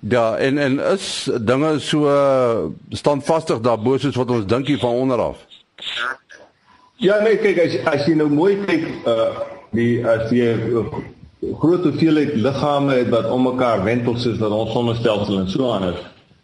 Ja, 0.00 0.36
en 0.36 0.58
en 0.58 0.78
is 0.92 1.30
dinge 1.40 1.78
so 1.80 2.74
standvastig 2.88 3.60
daarbo 3.60 3.98
soos 3.98 4.16
wat 4.16 4.30
ons 4.30 4.46
dink 4.46 4.66
hier 4.66 4.78
van 4.78 4.96
onder 5.04 5.20
af. 5.20 5.46
Ja, 6.96 7.20
nee, 7.24 7.36
kyk 7.40 7.58
as 7.64 7.76
as 7.88 8.06
jy 8.08 8.14
nou 8.16 8.28
mooi 8.32 8.56
kyk 8.64 8.88
uh 9.08 9.32
die 9.76 10.00
as 10.02 10.32
jy 10.34 10.48
uh, 10.74 10.80
groot 11.60 11.84
hoeveelheid 11.86 12.32
liggame 12.42 12.96
het 12.98 13.10
wat 13.12 13.28
om 13.30 13.44
mekaar 13.46 13.84
wentel 13.86 14.16
soos 14.18 14.40
wat 14.40 14.50
ons 14.56 14.72
sonnestelsel 14.74 15.38
en 15.38 15.50
so 15.52 15.70
aan 15.72 15.86
is, 15.92 16.00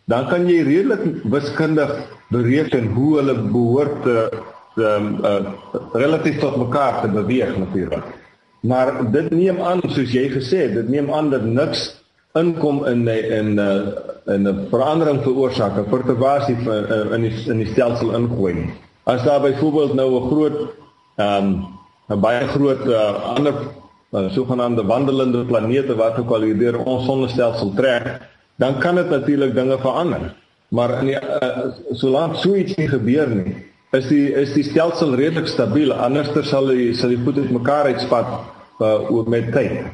dan 0.07 0.29
kan 0.31 0.47
jy 0.47 0.63
redelik 0.63 1.23
wiskundig 1.25 1.91
bereken 2.31 2.87
hoe 2.95 3.17
hulle 3.19 3.35
behoort 3.35 4.03
te 4.03 4.19
um, 4.77 5.19
uh 5.25 5.41
relatief 5.93 6.39
tot 6.39 6.57
mekaar 6.57 7.01
te 7.03 7.09
beweeg 7.09 7.57
natuurlik. 7.59 8.05
Maar 8.61 9.11
dit 9.13 9.31
neem 9.31 9.61
aan 9.63 9.81
soos 9.87 10.13
jy 10.13 10.29
gesê 10.31 10.67
het, 10.67 10.75
dit 10.75 10.89
neem 10.89 11.11
aan 11.13 11.31
dat 11.31 11.45
niks 11.45 11.89
inkom 12.37 12.85
in 12.85 13.09
in 13.09 13.59
uh, 13.59 13.97
in 14.35 14.49
'n 14.49 14.67
verandering 14.71 15.23
veroorsaak, 15.23 15.79
'n 15.79 15.89
perturbasie 15.89 16.57
uh, 16.67 17.13
in 17.15 17.23
die 17.23 17.35
in 17.51 17.59
die 17.59 17.71
stelsel 17.73 18.15
ingooi. 18.15 18.71
As 19.05 19.25
daar 19.25 19.41
byvoorbeeld 19.41 19.95
nou 19.95 20.11
'n 20.15 20.29
groot 20.31 20.59
ehm 21.17 21.45
um, 21.45 21.67
'n 22.09 22.21
baie 22.21 22.47
groot 22.47 22.87
uh, 22.87 23.35
ander 23.35 23.55
uh, 24.13 24.31
sogenaamde 24.31 24.85
wandelende 24.85 25.45
planete 25.45 25.97
wat 25.97 26.19
ook 26.19 26.31
al 26.31 26.41
hier 26.41 26.59
deur 26.59 26.79
ons 26.79 27.05
sonnestelsel 27.05 27.73
trek, 27.75 28.21
dan 28.57 28.79
kan 28.81 28.95
dit 28.95 29.11
natuurlik 29.11 29.55
dinge 29.55 29.79
verander. 29.79 30.35
Maar 30.69 30.99
in 31.01 31.07
die 31.07 31.19
uh, 31.21 31.73
solank 31.95 32.37
so 32.37 32.55
iets 32.55 32.75
nie 32.75 32.89
gebeur 32.89 33.31
nie, 33.31 33.55
is 33.95 34.09
die 34.11 34.33
is 34.35 34.53
die 34.57 34.65
stelsel 34.67 35.15
redelik 35.15 35.47
stabiel. 35.47 35.95
Anderster 35.95 36.45
sal 36.45 36.67
die 36.73 36.93
sal 36.95 37.15
die 37.15 37.21
goed 37.23 37.39
uitmekaar 37.39 37.93
uitspat 37.93 38.33
uh, 38.81 39.11
oor 39.13 39.29
met 39.31 39.53
tyd. 39.55 39.87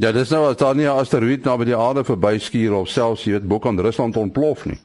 Ja, 0.00 0.12
dis 0.12 0.30
nou 0.32 0.46
as 0.48 0.56
daar 0.56 0.74
nie 0.74 0.86
'n 0.86 0.98
asteroïde 0.98 1.44
naby 1.44 1.64
die 1.64 1.76
aarde 1.76 2.04
verbyskuur 2.04 2.74
of 2.74 2.88
selfs 2.88 3.24
jy 3.24 3.32
weet 3.32 3.48
bo 3.48 3.58
kan 3.58 3.80
Rusland 3.80 4.16
ontplof 4.16 4.64
nie. 4.64 4.80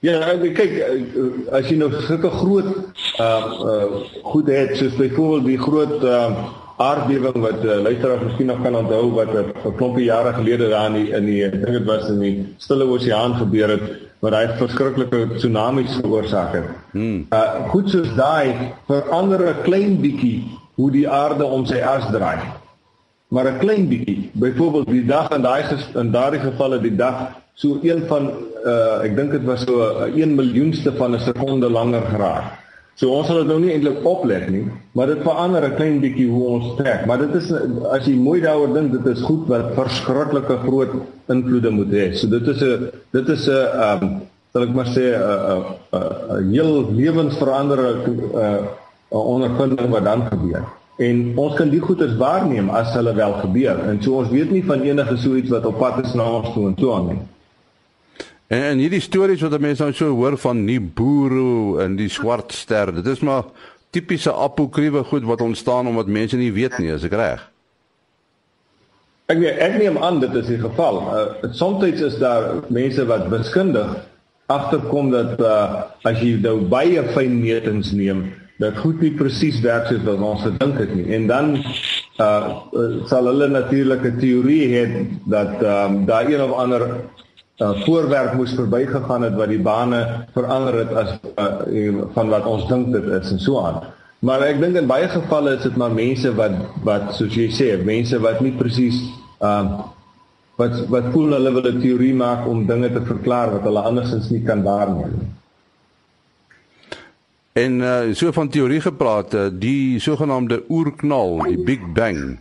Ja, 0.00 0.36
kyk 0.38 0.72
as 1.50 1.68
jy 1.70 1.76
nou 1.76 1.90
sulke 2.06 2.30
groot 2.30 2.66
uh 3.20 3.46
uh 3.72 4.02
goed 4.22 4.46
het 4.46 4.76
soos 4.76 4.94
byvoorbeeld 4.96 5.46
die 5.46 5.58
groot 5.58 6.02
uh 6.02 6.30
aardbewing 6.76 7.38
wat 7.40 7.64
uh, 7.64 7.78
luisteraars 7.82 8.22
miskien 8.22 8.46
nog 8.46 8.62
kan 8.62 8.76
onthou 8.76 9.12
wat 9.12 9.32
'n 9.32 9.52
uh, 9.64 9.76
klompie 9.76 10.04
jare 10.04 10.32
gelede 10.32 10.68
daar 10.68 10.86
in 10.86 10.92
die, 10.92 11.08
in 11.12 11.24
die 11.24 11.50
dink 11.50 11.72
dit 11.78 11.84
was 11.84 12.08
in 12.08 12.20
die 12.20 12.54
Stille 12.58 12.84
Oseaan 12.84 13.34
gebeur 13.34 13.68
het 13.68 13.86
wat 14.20 14.32
hy 14.32 14.44
verskriklike 14.58 15.36
tsunamies 15.36 15.96
veroorsaak 16.00 16.52
het. 16.54 16.68
Hmm. 16.92 17.26
Uh 17.30 17.68
goed 17.72 17.90
soos 17.90 18.14
daai 18.14 18.72
verander 18.86 19.48
'n 19.48 19.62
klein 19.62 20.00
bietjie 20.00 20.44
hoe 20.74 20.90
die 20.90 21.08
aarde 21.08 21.44
om 21.44 21.66
sy 21.66 21.80
as 21.80 22.06
draai 22.12 22.40
maar 23.28 23.46
'n 23.52 23.58
klein 23.58 23.88
bietjie. 23.88 24.30
Byvoorbeeld 24.32 24.86
die 24.86 25.04
dag 25.04 25.30
in 25.30 25.42
daai 25.42 25.64
in 25.94 26.10
daardie 26.10 26.40
gevalle 26.40 26.80
die 26.80 26.96
dag 26.96 27.32
so 27.54 27.78
een 27.82 28.06
van 28.06 28.30
uh 28.64 29.04
ek 29.04 29.16
dink 29.16 29.30
dit 29.30 29.44
was 29.44 29.64
so 29.64 29.74
'n 30.06 30.12
1 30.20 30.34
miljoenste 30.34 30.92
van 30.92 31.14
'n 31.14 31.20
sekonde 31.20 31.70
langer 31.70 32.02
geraak. 32.02 32.65
So 32.96 33.12
ons 33.12 33.26
sal 33.28 33.42
dit 33.42 33.50
nou 33.50 33.58
nie 33.60 33.74
eintlik 33.74 34.04
oplet 34.08 34.46
nie, 34.48 34.62
maar 34.96 35.10
dit 35.12 35.20
verander 35.20 35.64
'n 35.68 35.76
klein 35.76 35.98
bietjie 36.00 36.30
hoe 36.30 36.46
ons 36.56 36.76
trek. 36.78 37.04
Maar 37.06 37.18
dit 37.18 37.34
is 37.34 37.52
as 37.92 38.06
jy 38.06 38.14
mooi 38.16 38.40
daaroor 38.40 38.72
dink, 38.72 38.92
dit 38.92 39.06
is 39.12 39.20
goed 39.20 39.44
wat 39.48 39.74
verskriklike 39.76 40.56
groot 40.64 40.94
invloede 41.28 41.70
moet 41.70 41.92
hê. 41.92 42.14
So 42.14 42.26
dit 42.26 42.48
is 42.48 42.62
'n 42.62 42.88
dit 43.12 43.28
is 43.28 43.48
'n 43.48 43.52
um 43.52 44.22
sal 44.52 44.62
ek 44.62 44.74
maar 44.74 44.88
sê 44.96 45.12
'n 45.12 45.62
'n 45.92 46.50
heel 46.52 46.88
lewensveranderende 46.92 48.16
'n 48.32 48.64
'n 49.12 49.24
ondervinding 49.34 49.90
wat 49.90 50.04
dan 50.04 50.22
gebeur. 50.32 50.64
En 50.98 51.32
ons 51.36 51.54
kan 51.54 51.68
die 51.68 51.80
goeders 51.80 52.16
waarneem 52.16 52.70
as 52.70 52.94
hulle 52.94 53.14
wel 53.14 53.32
gebeur. 53.32 53.78
En 53.88 54.02
so 54.02 54.16
ons 54.16 54.30
weet 54.30 54.50
nie 54.50 54.64
van 54.64 54.80
enige 54.80 55.16
so 55.16 55.34
iets 55.34 55.50
wat 55.50 55.66
op 55.66 55.78
pad 55.78 56.04
is 56.04 56.14
na 56.14 56.24
ons 56.24 56.52
toe 56.54 56.66
en 56.66 56.74
toe 56.74 56.94
aan 56.94 57.06
nie. 57.06 57.18
En, 58.46 58.62
en 58.62 58.78
hierdie 58.78 59.02
stories 59.02 59.42
wat 59.42 59.58
mense 59.62 59.82
nou 59.82 59.94
so 59.96 60.12
hoor 60.14 60.36
van 60.38 60.62
Nibiru 60.64 61.80
en 61.82 61.96
die 61.98 62.10
swart 62.12 62.54
ster, 62.54 62.92
dit 62.94 63.06
is 63.10 63.24
maar 63.26 63.48
tipiese 63.94 64.34
apokriewe 64.34 65.02
goed 65.08 65.26
wat 65.26 65.42
ontstaan 65.42 65.88
omdat 65.90 66.06
mense 66.06 66.38
nie 66.38 66.52
weet 66.54 66.78
nie, 66.78 66.92
is 66.94 67.06
ek 67.06 67.16
reg? 67.18 67.42
Ek 69.26 69.40
weet 69.42 69.58
ek 69.58 69.78
neem 69.80 69.96
aan 69.98 70.20
dit 70.22 70.34
is 70.38 70.46
die 70.52 70.60
geval. 70.62 71.00
Uh, 71.02 71.50
soms 71.58 71.82
is 71.90 72.18
daar 72.22 72.62
mense 72.70 73.06
wat 73.08 73.26
wiskundig 73.32 73.96
agterkom 74.46 75.10
dat 75.10 75.40
uh, 75.42 75.82
as 76.06 76.20
jy 76.22 76.36
nou 76.38 76.60
baie 76.70 77.02
fyn 77.16 77.40
metings 77.40 77.90
neem, 77.98 78.28
dat 78.62 78.78
goed 78.78 79.02
nie 79.02 79.10
presies 79.18 79.58
werk 79.64 79.90
soos 79.90 80.04
wat 80.06 80.22
ons 80.22 80.46
gedink 80.46 80.78
het 80.84 80.94
nie. 80.94 81.08
En 81.18 81.26
dan 81.30 81.56
uh 82.22 83.02
sal 83.10 83.26
hulle 83.28 83.50
natuurlik 83.52 84.06
'n 84.06 84.18
teorie 84.22 84.66
hê 84.72 84.84
dat 85.28 85.60
um, 85.60 86.06
daar 86.06 86.30
een 86.30 86.40
of 86.40 86.54
ander 86.56 86.86
uh, 87.60 87.72
voorwerp 87.84 88.34
moes 88.36 88.54
verbygegaan 88.54 89.22
het 89.22 89.36
wat 89.38 89.48
die 89.52 89.62
bane 89.62 90.00
verander 90.34 90.80
het 90.82 90.92
as 90.92 91.12
uh, 91.36 92.02
van 92.14 92.32
wat 92.32 92.46
ons 92.46 92.66
dink 92.68 92.92
dit 92.92 93.08
is 93.18 93.32
en 93.32 93.42
so 93.42 93.60
aan. 93.62 93.82
Maar 94.24 94.46
ek 94.48 94.60
dink 94.60 94.78
in 94.80 94.88
baie 94.88 95.08
gevalle 95.12 95.56
is 95.56 95.66
dit 95.66 95.76
maar 95.76 95.92
mense 95.92 96.32
wat 96.38 96.56
wat 96.86 97.12
soos 97.18 97.36
jy 97.36 97.50
sê, 97.52 97.74
mense 97.84 98.18
wat 98.24 98.42
nie 98.44 98.54
presies 98.56 99.02
ehm 99.40 99.76
uh, 99.76 99.92
wat 100.56 100.86
wat 100.88 101.10
voel 101.12 101.34
hulle 101.36 101.50
wil 101.52 101.66
'n 101.68 101.80
teorie 101.80 102.14
maak 102.16 102.46
om 102.48 102.64
dinge 102.66 102.88
te 102.92 103.02
verklaar 103.04 103.50
wat 103.52 103.66
hulle 103.68 103.82
andersins 103.84 104.30
nie 104.32 104.40
kan 104.40 104.62
waarneem 104.64 105.12
nie. 105.20 105.32
En 107.52 107.80
uh, 107.80 108.14
so 108.14 108.32
van 108.32 108.48
teorie 108.48 108.80
gepraat, 108.80 109.36
die 109.52 110.00
sogenaamde 110.00 110.64
oerknal, 110.68 111.44
die 111.44 111.60
Big 111.60 111.84
Bang. 111.92 112.38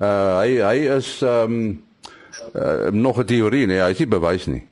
Uh 0.00 0.40
hy 0.40 0.60
hy 0.64 0.78
is 0.96 1.20
ehm 1.22 1.52
um, 1.52 1.87
nog 2.90 3.18
'n 3.18 3.24
teorie, 3.24 3.66
nee, 3.66 3.80
hy 3.80 3.90
is 3.90 3.98
nie 3.98 4.08
bewys 4.08 4.46
nie. 4.46 4.62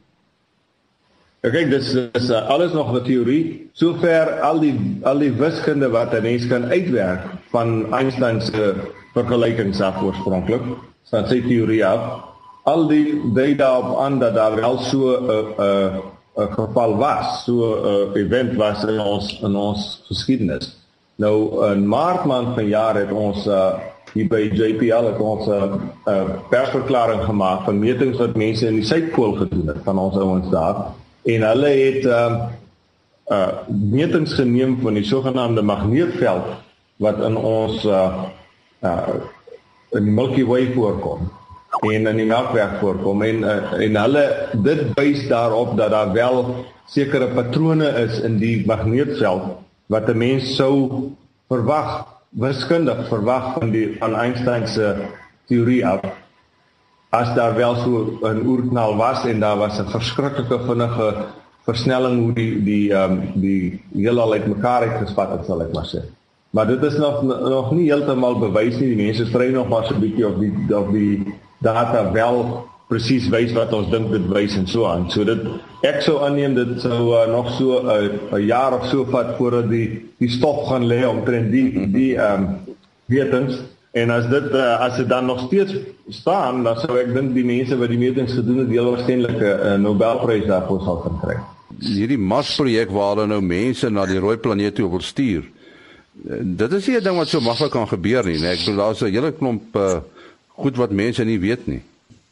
Ja, 1.47 1.53
kyk, 1.53 1.69
dis 1.71 1.93
dis 1.95 2.31
uh, 2.31 2.49
alles 2.51 2.73
nog 2.73 2.89
'n 2.91 3.05
teorie. 3.05 3.69
Sover 3.73 4.41
al 4.41 4.59
die 4.59 4.75
al 5.07 5.19
die 5.19 5.31
wiskunde 5.31 5.89
wat 5.95 6.15
'n 6.15 6.23
mens 6.23 6.47
kan 6.47 6.65
uitwerk 6.65 7.23
van 7.51 7.93
Einstein 7.95 8.41
se 8.41 8.75
vergelykings 9.15 9.81
af 9.81 10.03
oorspronklik, 10.03 10.63
staan 11.05 11.29
sy 11.29 11.41
teorie 11.41 11.87
af. 11.87 12.25
Al 12.65 12.89
die 12.89 13.21
dui 13.35 13.55
daarop 13.57 13.99
aan 13.99 14.19
dat 14.19 14.35
daar 14.35 14.57
wel 14.57 14.79
so 14.79 15.15
geval 16.35 16.97
was, 16.97 17.45
so 17.45 17.55
'n 18.11 18.17
event 18.17 18.57
was 18.57 18.85
in 18.85 19.01
ons 19.01 19.41
in 19.43 19.57
ons 19.57 20.03
geskiedenis. 20.09 20.77
Nou 21.17 21.67
in 21.73 21.87
Maart 21.87 22.25
maand 22.25 22.55
van 22.55 22.67
jaar 22.67 22.97
het 22.97 23.13
ons 23.13 23.47
hier 24.17 24.29
by 24.33 24.47
JPL 24.49 25.11
het 25.11 25.19
ons 25.21 25.47
'n 25.47 25.53
uh, 25.53 25.77
uh, 26.09 26.41
persverklaring 26.49 27.23
gemaak 27.29 27.65
van 27.65 27.79
metings 27.79 28.19
wat 28.19 28.37
mense 28.37 28.67
in 28.67 28.81
die 28.81 28.89
suidpool 28.89 29.37
gedoen 29.43 29.67
het 29.69 29.83
van 29.85 29.99
ons 29.99 30.17
ouens 30.17 30.51
daar. 30.51 30.77
En 31.25 31.43
hulle 31.43 31.69
het 31.69 32.05
uh, 32.05 32.35
uh 33.27 33.49
metings 33.69 34.35
geneem 34.35 34.79
van 34.83 34.95
die 34.95 35.05
sogenaamde 35.05 35.63
magneetveld 35.63 36.47
wat 36.97 37.19
in 37.21 37.37
ons 37.37 37.85
uh, 37.85 38.25
uh 38.83 39.09
in 39.93 40.05
die 40.05 40.13
Milky 40.13 40.45
Way 40.45 40.73
voorkom 40.75 41.31
en 41.81 42.07
in 42.07 42.17
die 42.17 42.27
melkweg 42.27 42.79
voorkom. 42.81 43.23
En 43.23 43.43
uh, 43.43 43.73
en 43.85 43.97
hulle 43.97 44.25
dit 44.63 44.83
wys 44.95 45.29
daarop 45.29 45.77
dat 45.77 45.91
daar 45.91 46.13
wel 46.13 46.65
sekere 46.87 47.29
patrone 47.35 47.89
is 48.07 48.21
in 48.21 48.39
die 48.39 48.67
magneetveld 48.67 49.43
wat 49.87 50.09
'n 50.09 50.17
mens 50.17 50.57
sou 50.57 51.13
verwag 51.49 52.16
wiskundig 52.37 53.07
verwag 53.09 53.55
van 53.57 53.71
die 53.73 53.97
van 53.99 54.15
Einstein 54.15 54.67
se 54.69 54.93
teorie 55.49 55.81
af 55.87 56.05
as 57.17 57.33
daar 57.35 57.55
wel 57.57 57.75
so 57.81 58.19
'n 58.23 58.45
oerknal 58.47 58.97
was 58.97 59.25
en 59.25 59.41
daar 59.41 59.57
was 59.57 59.79
'n 59.79 59.89
verskriklike 59.89 60.59
vinnige 60.67 61.15
versnelling 61.65 62.21
hoe 62.21 62.33
die 62.33 62.63
die 62.63 62.93
ehm 62.93 63.13
um, 63.13 63.41
die 63.41 63.83
heelal 63.95 64.33
uitmekaar 64.33 64.83
het 64.83 65.07
gespat 65.07 65.31
het 65.31 65.45
sal 65.47 65.63
ek 65.63 65.73
maar 65.73 65.89
sê. 65.89 66.01
Maar 66.51 66.67
dit 66.67 66.83
is 66.83 66.97
nog 66.97 67.23
nog 67.23 67.71
nie 67.73 67.91
heeltemal 67.93 68.39
bewys 68.39 68.79
nie. 68.79 68.95
Die 68.95 69.05
mense 69.05 69.27
stry 69.27 69.53
nog 69.53 69.69
maar 69.69 69.85
so 69.85 69.95
'n 69.95 70.01
bietjie 70.01 70.27
of 70.27 70.39
die 70.39 70.53
of 70.77 70.91
die 70.91 71.35
data 71.59 72.13
wel 72.13 72.69
presies 72.91 73.27
wys 73.33 73.53
wat 73.57 73.73
ons 73.75 73.91
dink 73.91 74.13
dit 74.15 74.27
wys 74.31 74.55
en 74.59 74.67
so 74.71 74.87
aan. 74.87 75.09
So 75.11 75.27
dit 75.27 75.43
ek 75.87 76.03
sou 76.07 76.21
aanneem 76.23 76.55
dit 76.55 76.77
sou 76.83 77.15
uh, 77.17 77.27
nog 77.31 77.51
so 77.59 77.81
'n 77.83 78.19
uh, 78.33 78.39
jaar 78.47 78.79
of 78.79 78.87
so 78.91 79.05
vat 79.11 79.37
voordat 79.39 79.69
die 79.71 80.07
die 80.19 80.31
stof 80.31 80.69
gaan 80.69 80.87
lê 80.87 81.03
omtrent 81.07 81.51
die 81.51 81.89
die 81.93 82.13
ehm 82.15 82.45
um, 82.45 82.77
wetens 83.07 83.59
en 83.93 84.11
as 84.11 84.29
dit 84.29 84.53
uh, 84.53 84.81
as 84.87 84.97
dit 84.97 85.09
dan 85.09 85.27
nog 85.27 85.41
steeds 85.47 85.75
staan, 86.09 86.63
dan 86.63 86.79
sou 86.79 86.99
ek 86.99 87.15
dink 87.15 87.35
die 87.35 87.45
mense 87.45 87.77
wat 87.77 87.91
die 87.91 87.99
metings 87.99 88.35
gedoen 88.35 88.59
het, 88.59 88.71
heel 88.71 88.91
waarskynlik 88.91 89.39
'n 89.41 89.43
uh, 89.43 89.75
Nobelprys 89.83 90.47
daarvoor 90.47 90.81
sal 90.85 90.99
kan 91.03 91.19
kry. 91.23 91.37
Hierdie 91.81 92.19
Mars 92.19 92.55
projek 92.55 92.91
waar 92.91 93.17
hulle 93.17 93.27
nou 93.27 93.41
mense 93.43 93.91
na 93.91 94.07
die 94.07 94.19
rooi 94.19 94.37
planeet 94.37 94.75
toe 94.75 94.91
wil 94.91 95.01
stuur. 95.01 95.45
Dit 96.43 96.73
is 96.73 96.87
nie 96.87 96.97
'n 96.97 97.03
ding 97.03 97.17
wat 97.17 97.29
so 97.29 97.41
maklik 97.41 97.71
kan 97.71 97.89
gebeur 97.89 98.25
nie, 98.25 98.39
nee. 98.39 98.55
Ek 98.55 98.65
bedoel 98.65 98.77
daar's 98.77 99.03
'n 99.03 99.11
hele 99.11 99.33
klomp 99.33 99.77
uh, 99.77 99.99
goed 100.57 100.77
wat 100.77 100.91
mense 100.91 101.25
nie 101.25 101.41
weet 101.41 101.67
nie. 101.67 101.83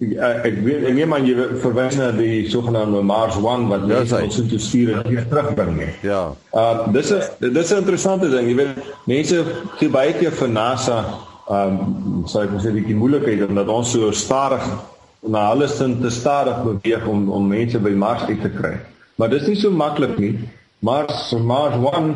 Ja, 0.02 0.28
ek 0.42 0.57
weet 0.66 0.88
en 0.88 0.96
nie 0.98 1.04
maar 1.07 1.22
jy 1.22 1.37
verwys 1.62 1.94
na 2.00 2.09
die 2.16 2.48
sogenaamde 2.50 3.02
Mars 3.07 3.37
1 3.38 3.68
wat 3.70 3.85
ja, 3.87 4.00
ons 4.18 4.40
moet 4.40 4.54
stuur 4.61 4.90
en 4.96 5.04
weer 5.07 5.28
terugbring 5.30 5.76
nie. 5.78 5.92
Ja. 6.02 6.22
Uh 6.50 6.88
dis 6.92 7.12
is 7.14 7.30
dis 7.38 7.70
'n 7.70 7.85
interessante 7.85 8.30
ding. 8.30 8.48
Jy 8.48 8.57
weet 8.59 8.83
mense 9.07 9.44
gee 9.78 9.88
baie 9.88 10.12
keer 10.18 10.35
vir 10.35 10.48
NASA 10.48 10.98
um 11.46 12.24
sou 12.26 12.42
ek 12.42 12.59
sê 12.59 12.74
die 12.74 12.96
moeilikheid 12.96 13.46
omdat 13.48 13.68
ons 13.68 13.92
so 13.94 14.11
stadig 14.11 14.66
na 15.22 15.48
hulle 15.52 15.68
sin 15.68 16.00
te 16.00 16.11
stadig 16.11 16.59
beweeg 16.64 17.07
om 17.07 17.30
om 17.30 17.48
mense 17.48 17.78
by 17.78 17.94
Mars 17.94 18.26
uit 18.26 18.42
te 18.42 18.50
kry. 18.50 18.74
Maar 19.16 19.30
dis 19.30 19.46
nie 19.46 19.57
so 19.57 19.70
maklik 19.70 20.18
nie. 20.18 20.38
Mars 20.80 21.33
Mars 21.38 21.78
1 21.94 22.14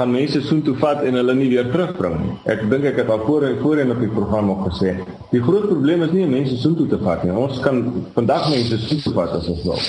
gaan 0.00 0.14
mense 0.14 0.40
soontoe 0.46 0.76
vat 0.80 1.02
en 1.04 1.18
hulle 1.20 1.34
nie 1.36 1.50
weer 1.52 1.68
terugbring 1.72 2.16
nie. 2.22 2.36
Ek 2.54 2.62
dink 2.72 2.86
ek 2.88 3.02
het 3.02 3.10
al 3.12 3.20
voor 3.26 3.44
voorheen 3.60 3.92
op 3.92 4.00
die 4.00 4.12
program 4.14 4.48
ook 4.54 4.62
gesê. 4.70 4.94
Die 5.34 5.42
groot 5.44 5.66
probleem 5.68 6.06
is 6.06 6.14
nie 6.16 6.28
mense 6.30 6.56
soontoe 6.62 6.88
te 6.88 7.00
vat 7.04 7.26
nie. 7.26 7.34
Ons 7.36 7.60
kan 7.64 7.82
vandag 8.16 8.48
mense 8.54 8.80
soontoe 8.86 9.14
vat 9.18 9.36
as 9.36 9.52
ons 9.52 9.62
wil. 9.68 9.84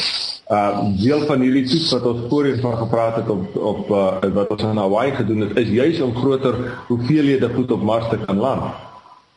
Uh 0.52 0.84
deel 1.00 1.24
van 1.30 1.44
hierdie 1.46 1.64
toets 1.72 1.92
wat 1.96 2.08
ons 2.12 2.24
voorheen 2.28 2.60
van 2.60 2.78
gepraat 2.84 3.22
het 3.22 3.30
op 3.32 3.60
op 3.74 3.92
uh, 3.96 4.06
wat 4.36 4.56
ons 4.58 4.68
in 4.68 4.84
Hawaii 4.84 5.16
gedoen 5.16 5.46
het, 5.48 5.58
is 5.64 5.72
juis 5.80 6.02
om 6.04 6.16
groter 6.16 6.58
hoeveelhede 6.90 7.54
goed 7.56 7.72
op 7.72 7.92
Mars 7.92 8.10
te 8.12 8.20
kan 8.26 8.48
land. 8.48 8.91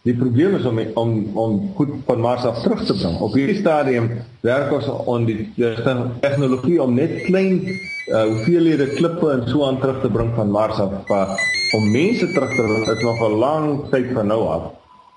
Die 0.04 0.12
probleem 0.12 0.52
is 0.58 0.66
om 0.68 0.78
om 1.00 1.12
om 1.34 1.52
goed 1.76 1.92
van 2.04 2.20
Mars 2.20 2.44
af 2.44 2.58
terug 2.60 2.82
te 2.84 2.92
bring. 2.92 3.20
Op 3.24 3.32
hierdie 3.32 3.56
stadium 3.56 4.10
werk 4.44 4.72
ons 4.76 4.90
aan 5.08 5.24
die 5.24 5.46
tegnologie 6.20 6.76
om 6.82 6.92
net 6.92 7.22
klein 7.24 7.62
uh, 7.64 8.26
hoeveelhede 8.26 8.90
klippe 8.98 9.30
en 9.32 9.46
so 9.48 9.64
aan 9.64 9.80
terug 9.80 10.02
te 10.02 10.10
bring 10.12 10.34
van 10.36 10.52
Mars 10.52 10.82
af. 10.84 11.08
Uh, 11.08 11.32
om 11.78 11.88
mense 11.90 12.28
terug 12.36 12.52
te 12.52 12.66
bring 12.68 12.84
is 12.92 13.02
nog 13.02 13.24
'n 13.30 13.38
lang 13.46 13.88
tyd 13.90 14.12
van 14.12 14.26
nou 14.26 14.42
af. 14.58 14.68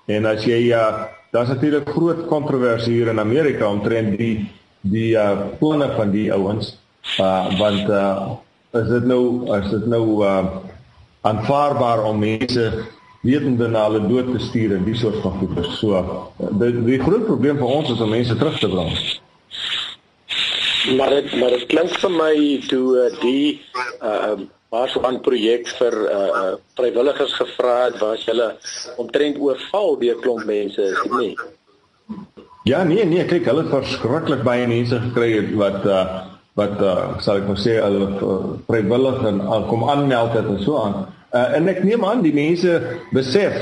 En 0.06 0.24
as 0.24 0.48
jy 0.48 0.72
uh, 0.72 1.04
daar's 1.36 1.52
natuurlik 1.52 1.88
groot 1.88 2.26
kontroversie 2.26 2.94
hier 2.94 3.12
in 3.12 3.20
Amerika 3.20 3.68
omtrent 3.68 4.16
die 4.18 4.48
die 4.80 5.12
uh 5.12 5.52
planne 5.58 5.92
van 5.96 6.10
die 6.10 6.32
ouens. 6.32 6.78
Uh 7.20 7.58
want 7.58 7.88
uh 7.88 8.32
is 8.72 8.88
dit 8.88 9.04
nou 9.04 9.52
is 9.60 9.70
dit 9.70 9.86
nou 9.86 10.24
uh 10.24 10.46
aanvaarbaar 11.20 12.04
om 12.04 12.18
mense 12.18 12.72
wetende 13.26 13.68
na 13.68 13.86
hulle 13.88 14.04
dood 14.06 14.30
te 14.32 14.42
stuur 14.46 14.76
en 14.76 14.84
die 14.86 14.96
soort 14.96 15.18
van 15.24 15.38
goed. 15.40 15.58
So 15.78 16.02
die 16.60 16.74
die 16.86 17.00
groot 17.02 17.26
probleem 17.26 17.58
vir 17.58 17.72
ons 17.78 17.90
is 17.94 18.04
om 18.04 18.14
mense 18.14 18.36
terug 18.38 18.60
te 18.62 18.70
bring. 18.70 18.92
Maar 20.98 21.16
dit 21.16 21.34
maar 21.40 21.56
dit 21.56 21.66
klink 21.72 21.98
vir 21.98 22.14
my 22.14 22.34
toe 22.70 22.86
uh, 22.94 23.10
die 23.24 23.60
uh 24.02 24.38
Marswan 24.68 25.22
projek 25.24 25.68
vir 25.78 25.94
uh 26.12 26.54
vrywilligers 26.76 27.34
gevra 27.40 27.76
het 27.86 27.98
waar 28.02 28.18
hulle 28.24 28.48
omtrent 29.00 29.38
oorval 29.40 29.96
deur 30.00 30.18
klomp 30.22 30.44
mense 30.46 30.82
is 30.82 30.98
dit 31.02 31.14
nie. 31.18 31.34
Ja 32.68 32.84
nee 32.84 33.04
nee 33.08 33.24
kyk 33.26 33.48
hulle 33.48 33.64
het 33.64 33.72
verskriklik 33.72 34.44
baie 34.46 34.66
mense 34.68 35.00
gekry 35.08 35.30
wat 35.56 35.86
uh 35.88 36.04
wat 36.60 36.80
uh 36.84 37.16
sal 37.24 37.40
ek 37.40 37.48
maar 37.50 37.62
sê 37.64 37.78
hulle 37.80 38.10
uh, 38.14 38.40
vrywillig 38.68 39.24
en 39.32 39.40
uh, 39.40 39.62
kom 39.70 39.88
aanmeld 39.88 40.36
het 40.36 40.52
en 40.52 40.60
so 40.62 40.82
aan. 40.84 41.00
Uh, 41.02 41.17
en 41.30 41.68
ek 41.68 41.82
neem 41.84 42.04
aan 42.04 42.22
die 42.22 42.34
mense 42.34 42.80
besef 43.12 43.56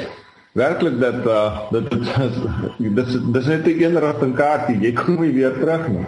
werklik 0.56 1.00
dat 1.00 1.26
uh, 1.26 1.70
dit 1.70 1.90
dis 2.98 3.18
dis 3.32 3.46
net 3.46 3.66
'n 3.66 3.82
eenrigting 3.82 4.34
kaartjie. 4.36 4.80
Jy 4.80 4.92
kom 4.92 5.20
nie 5.20 5.34
weer 5.34 5.52
terug 5.58 5.88
nie. 5.88 6.06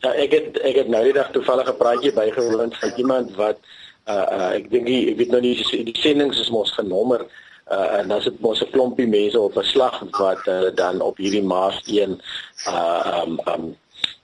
Ja, 0.00 0.14
ek 0.14 0.32
het 0.32 0.58
ek 0.62 0.76
het 0.82 0.88
nou 0.88 1.02
die 1.04 1.12
dag 1.12 1.30
toevallig 1.34 1.68
'n 1.68 1.76
praatjie 1.76 2.12
bygewoon 2.12 2.72
van 2.72 2.92
iemand 2.96 3.34
wat 3.34 3.58
uh, 4.06 4.26
uh 4.36 4.50
ek 4.54 4.70
dink 4.70 4.88
ek 4.88 5.18
weet 5.18 5.30
nou 5.30 5.40
nie 5.40 5.56
die 5.84 5.98
sendings 5.98 6.40
is 6.40 6.50
mos 6.54 6.72
genommer 6.72 7.26
uh 7.70 7.98
en 7.98 8.08
dan 8.08 8.22
sit 8.22 8.40
mos 8.40 8.62
'n 8.62 8.70
klompie 8.70 9.08
mense 9.08 9.40
op 9.40 9.56
'n 9.56 9.64
slag 9.64 10.00
wat 10.18 10.46
uh, 10.46 10.70
dan 10.74 11.00
op 11.00 11.16
hierdie 11.16 11.42
Mars 11.42 11.82
1 11.84 12.20
uh 12.66 13.22
um 13.22 13.40
um 13.52 13.76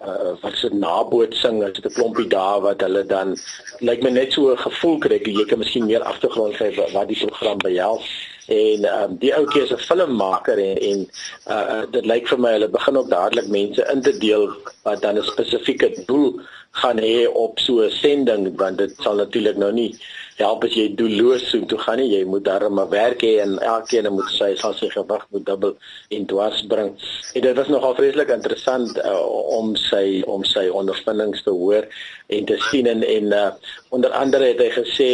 uh 0.06 0.34
wat 0.42 0.56
se 0.56 0.68
nabootsing 0.72 1.62
as 1.64 1.72
dit 1.72 1.86
'n 1.86 1.96
klompie 1.96 2.28
dae 2.28 2.60
wat 2.60 2.80
hulle 2.80 3.04
dan 3.06 3.36
lyk 3.80 4.02
my 4.02 4.10
net 4.10 4.32
so 4.32 4.52
'n 4.52 4.64
gevoel 4.66 4.98
kry 4.98 5.18
jy 5.24 5.44
kan 5.48 5.58
miskien 5.58 5.86
meer 5.86 6.02
agtergrond 6.02 6.56
gee 6.56 6.76
wat 6.92 7.08
die 7.08 7.22
program 7.26 7.58
behels. 7.58 8.06
En 8.46 8.84
um, 8.84 9.16
die 9.16 9.32
ouetjie 9.34 9.62
is 9.62 9.72
'n 9.72 9.86
filmmaker 9.88 10.58
en 10.58 10.76
en 10.90 10.98
uh, 11.48 11.66
uh, 11.74 11.84
dit 11.90 12.04
lyk 12.06 12.28
vir 12.28 12.40
my 12.40 12.50
hulle 12.52 12.68
begin 12.68 12.96
ook 12.96 13.08
dadelik 13.08 13.48
mense 13.48 13.88
in 13.92 14.02
te 14.02 14.18
deel 14.18 14.52
wat 14.82 15.00
dan 15.02 15.16
'n 15.18 15.22
spesifieke 15.22 16.04
doel 16.06 16.40
gaan 16.70 16.98
hê 16.98 17.26
op 17.32 17.58
so 17.58 17.80
'n 17.80 17.90
sending 17.90 18.56
want 18.56 18.78
dit 18.78 18.92
sal 18.98 19.14
natuurlik 19.14 19.56
nou 19.56 19.72
nie 19.72 19.96
help 20.36 20.64
as 20.66 20.74
jy 20.74 20.88
doelloos 20.98 21.46
so 21.50 21.62
toe 21.70 21.78
gaan 21.78 22.00
nie. 22.02 22.10
Jy 22.10 22.24
moet 22.26 22.44
darm 22.46 22.74
maar 22.78 22.90
werk 22.92 23.22
hê 23.22 23.36
en 23.44 23.56
elkeen 23.62 24.10
moet 24.12 24.30
sy 24.34 24.52
sal 24.60 24.74
sy 24.78 24.90
gewig 24.92 25.24
moet 25.30 25.46
dubbel 25.46 25.76
en 26.16 26.26
dwars 26.30 26.64
bring. 26.70 26.92
En 27.34 27.46
dit 27.46 27.56
was 27.56 27.70
nogal 27.72 27.96
vreeslik 28.00 28.34
interessant 28.34 28.98
uh, 29.04 29.16
om 29.58 29.74
sy 29.78 30.22
om 30.26 30.44
sy 30.48 30.66
ondervindings 30.68 31.44
te 31.46 31.54
hoor 31.54 31.86
en 32.34 32.46
te 32.50 32.58
sien 32.70 32.90
en, 32.90 33.02
en 33.02 33.32
uh, 33.32 33.48
onder 33.94 34.10
andere 34.10 34.52
het 34.54 34.62
hy 34.64 34.70
gesê 34.82 35.10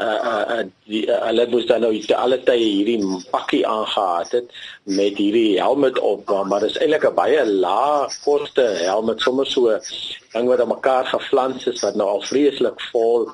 uh 0.00 0.20
uh 0.56 0.62
die 0.88 1.02
uh, 1.06 1.18
hulle 1.26 1.44
moes 1.52 1.66
dan 1.68 1.82
nou 1.84 1.92
te 2.08 2.16
alle 2.16 2.38
tye 2.46 2.56
hierdie 2.62 3.18
pakkie 3.32 3.60
aangehaat 3.68 4.32
het 4.32 4.54
met 4.98 5.18
hierdie 5.20 5.58
helm 5.60 5.84
op 5.84 6.30
maar 6.48 6.64
dit 6.64 6.70
is 6.70 6.78
eintlik 6.80 7.04
'n 7.04 7.14
baie 7.18 7.44
lae 7.44 8.08
koste 8.24 8.64
helm 8.80 9.12
sommer 9.18 9.46
so 9.46 9.76
ding 10.32 10.48
wat 10.48 10.60
aan 10.60 10.72
mekaar 10.72 11.04
geflans 11.12 11.66
is 11.66 11.82
wat 11.84 12.00
nou 12.00 12.08
al 12.08 12.24
vreeslik 12.32 12.80
vol 12.92 13.28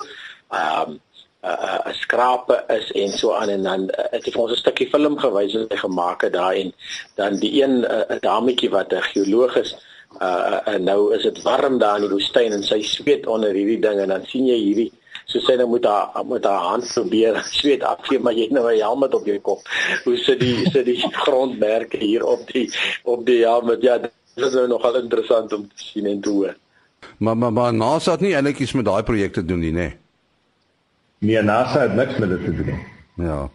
um 0.50 0.98
uh, 1.44 1.78
uh 1.86 1.92
skrape 1.92 2.64
is 2.68 2.92
en 2.92 3.10
so 3.12 3.32
aan 3.32 3.48
en 3.48 3.62
dan 3.62 3.82
uh, 3.82 4.04
het 4.10 4.24
hy 4.24 4.32
vir 4.32 4.42
ons 4.42 4.52
'n 4.52 4.62
stukkie 4.62 4.88
film 4.90 5.18
gewys 5.18 5.54
wat 5.54 5.72
hy 5.72 5.76
gemaak 5.76 6.22
het 6.22 6.32
daar 6.32 6.54
en 6.54 6.72
dan 7.14 7.36
die 7.36 7.62
een 7.62 7.80
'n 7.80 7.84
uh, 7.84 8.20
dametjie 8.20 8.70
wat 8.70 8.92
'n 8.92 9.02
geoloog 9.12 9.56
is 9.56 9.76
uh, 10.20 10.60
uh 10.66 10.78
nou 10.78 11.14
is 11.14 11.22
dit 11.22 11.42
warm 11.42 11.78
daar 11.78 11.96
in 11.96 12.08
die 12.08 12.14
woestyn 12.14 12.52
en 12.52 12.62
sy 12.62 12.82
sweet 12.82 13.26
onder 13.26 13.52
hierdie 13.52 13.80
ding 13.80 14.00
en 14.00 14.08
dan 14.08 14.24
sien 14.26 14.46
jy 14.46 14.56
hierdie 14.56 14.92
so 15.26 15.40
sê 15.42 15.56
nou 15.58 15.66
moet 15.68 15.84
haar 15.84 16.24
met 16.26 16.44
haar 16.44 16.62
hand 16.70 16.86
probeer 16.94 17.40
sweet 17.60 17.82
afgee 17.82 18.18
maar 18.18 18.32
jy 18.32 18.46
het 18.46 18.54
nou 18.54 18.66
'n 18.70 18.80
helm 18.80 19.02
op 19.02 19.26
jou 19.26 19.38
kop. 19.40 19.60
Hoe 20.04 20.16
sit 20.16 20.40
die 20.40 20.70
sit 20.70 20.84
die 20.84 21.00
grondmerke 21.24 21.96
hier 21.96 22.24
op 22.24 22.46
die 22.52 22.70
op 23.04 23.26
die 23.26 23.42
helm? 23.42 23.74
Ja, 23.80 23.98
dit 23.98 24.12
is 24.34 24.52
nou 24.52 24.68
nogal 24.68 25.02
interessant 25.02 25.52
om 25.52 25.68
te 25.68 25.82
sien 25.82 26.06
en 26.06 26.20
te 26.20 26.30
hoor. 26.30 26.56
Maar 27.18 27.36
maar 27.36 27.52
maar 27.52 27.74
NASA 27.74 28.10
het 28.10 28.20
nie 28.20 28.34
eintlik 28.34 28.58
iets 28.58 28.72
met 28.72 28.84
daai 28.84 29.02
projekte 29.02 29.44
doen 29.44 29.58
nie, 29.58 29.72
nê? 29.72 29.88
Nee, 29.88 29.96
NASA 31.18 31.80
het 31.80 31.94
niks 31.94 32.18
met 32.18 32.28
dit 32.28 32.44
te 32.44 32.54
doen. 32.54 32.78
Ja. 33.14 33.48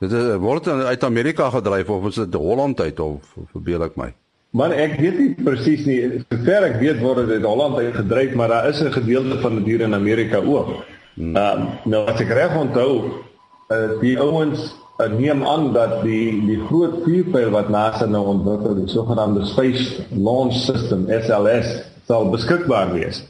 Dit 0.00 0.12
is, 0.12 0.36
word 0.40 0.68
uit 0.68 1.04
Amerika 1.04 1.50
gedryf 1.50 1.88
of 1.88 2.06
is 2.06 2.14
dit 2.14 2.34
Holland 2.34 2.80
uit 2.80 3.00
of 3.00 3.34
verbeel 3.52 3.84
ek 3.84 3.96
my? 3.96 4.14
Man, 4.50 4.72
ek 4.72 4.96
weet 4.98 5.18
nie 5.18 5.34
presies 5.46 5.84
nie. 5.86 5.98
Sover 6.26 6.64
ek 6.66 6.80
weet 6.80 7.02
word 7.04 7.20
dit 7.26 7.36
uit 7.38 7.44
Holland 7.46 7.76
uit 7.78 7.94
gedryf, 7.94 8.32
maar 8.34 8.48
daar 8.48 8.68
is 8.68 8.80
'n 8.82 8.90
gedeelte 8.90 9.38
van 9.40 9.54
dit 9.60 9.64
hier 9.64 9.80
in 9.80 9.94
Amerika 9.94 10.38
ook. 10.42 10.82
Hmm. 11.14 11.36
Uh, 11.36 11.68
nou 11.84 12.06
as 12.08 12.20
ek 12.20 12.32
reg 12.32 12.56
onthou, 12.56 13.22
uh, 13.68 14.00
die 14.00 14.18
ouens 14.18 14.74
uh, 14.98 15.06
neem 15.12 15.44
aan 15.46 15.72
dat 15.72 16.02
die 16.02 16.40
die 16.46 16.58
groot 16.66 17.04
vuurpyl 17.04 17.50
wat 17.50 17.68
NASA 17.68 18.06
nou 18.06 18.24
ontwikkel, 18.26 18.74
die 18.74 18.88
sogenaamde 18.88 19.44
Space 19.46 20.02
Launch 20.10 20.54
System 20.54 21.06
SLS, 21.06 21.84
sal 22.06 22.30
beskikbaar 22.30 22.92
wees. 22.92 23.22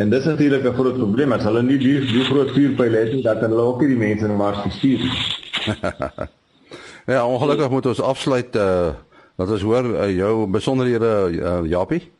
En 0.00 0.08
dit 0.10 0.18
is 0.18 0.24
natuurlik 0.24 0.64
'n 0.64 0.72
groot 0.72 0.96
probleem 0.96 1.32
as 1.32 1.42
hulle 1.42 1.62
nie 1.62 1.78
die, 1.78 2.00
die 2.00 2.24
groot 2.24 2.50
vuurpyl 2.50 2.92
het 2.92 3.12
nie, 3.12 3.22
dat 3.22 3.40
hulle 3.40 3.60
ook 3.60 3.80
nie 3.80 3.88
die 3.88 3.96
mense 3.96 4.26
na 4.26 4.34
Mars 4.34 4.58
gestuur 4.58 4.98
nie. 4.98 5.12
ja, 7.14 7.26
ongelukkig 7.26 7.70
moet 7.70 7.86
ons 7.86 8.00
afsluit 8.00 8.56
uh 8.56 8.88
dat 9.36 9.50
ons 9.50 9.62
hoor 9.62 9.84
uh, 9.84 10.16
jou 10.16 10.46
besonderhede 10.46 11.30
uh, 11.32 11.60
Japie. 11.64 12.10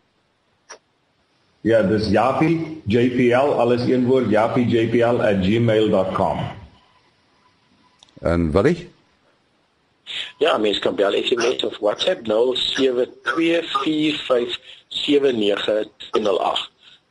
Ja, 1.61 1.83
dis 1.83 2.09
Japie 2.09 2.83
JPL 2.87 3.53
alles 3.61 3.83
een 3.85 4.07
woord 4.07 4.31
japiejpl@gmail.com. 4.31 6.39
En 8.21 8.53
wat 8.53 8.65
is? 8.65 8.87
Ja, 10.39 10.59
mens 10.59 10.79
kan 10.79 10.95
bel 10.95 11.23
SMS 11.23 11.65
of 11.65 11.79
WhatsApp 11.79 12.27
0724579208. 12.27 12.31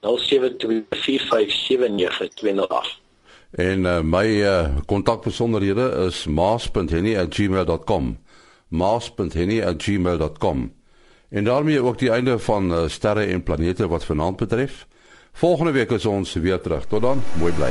0724579208. 0.01 2.99
En 3.51 3.79
uh, 3.79 3.99
my 4.03 4.25
uh, 4.25 4.67
kontakbesonderhede 4.85 6.05
is 6.07 6.25
maas.henny@gmail.com. 6.25 8.17
maas.henny@gmail.com. 8.67 10.73
En 11.29 11.43
daarmee 11.43 11.83
ook 11.83 11.97
die 11.97 12.09
einde 12.09 12.39
van 12.39 12.71
uh, 12.71 12.87
sterre 12.87 13.25
en 13.25 13.43
planete 13.43 13.87
wat 13.87 14.05
vanaand 14.05 14.35
betref. 14.35 14.87
Volgende 15.31 15.71
week 15.71 15.91
is 15.91 16.05
ons 16.05 16.33
weer 16.33 16.61
terug. 16.61 16.85
Tot 16.85 17.01
dan, 17.01 17.21
mooi 17.37 17.53
bly. 17.53 17.69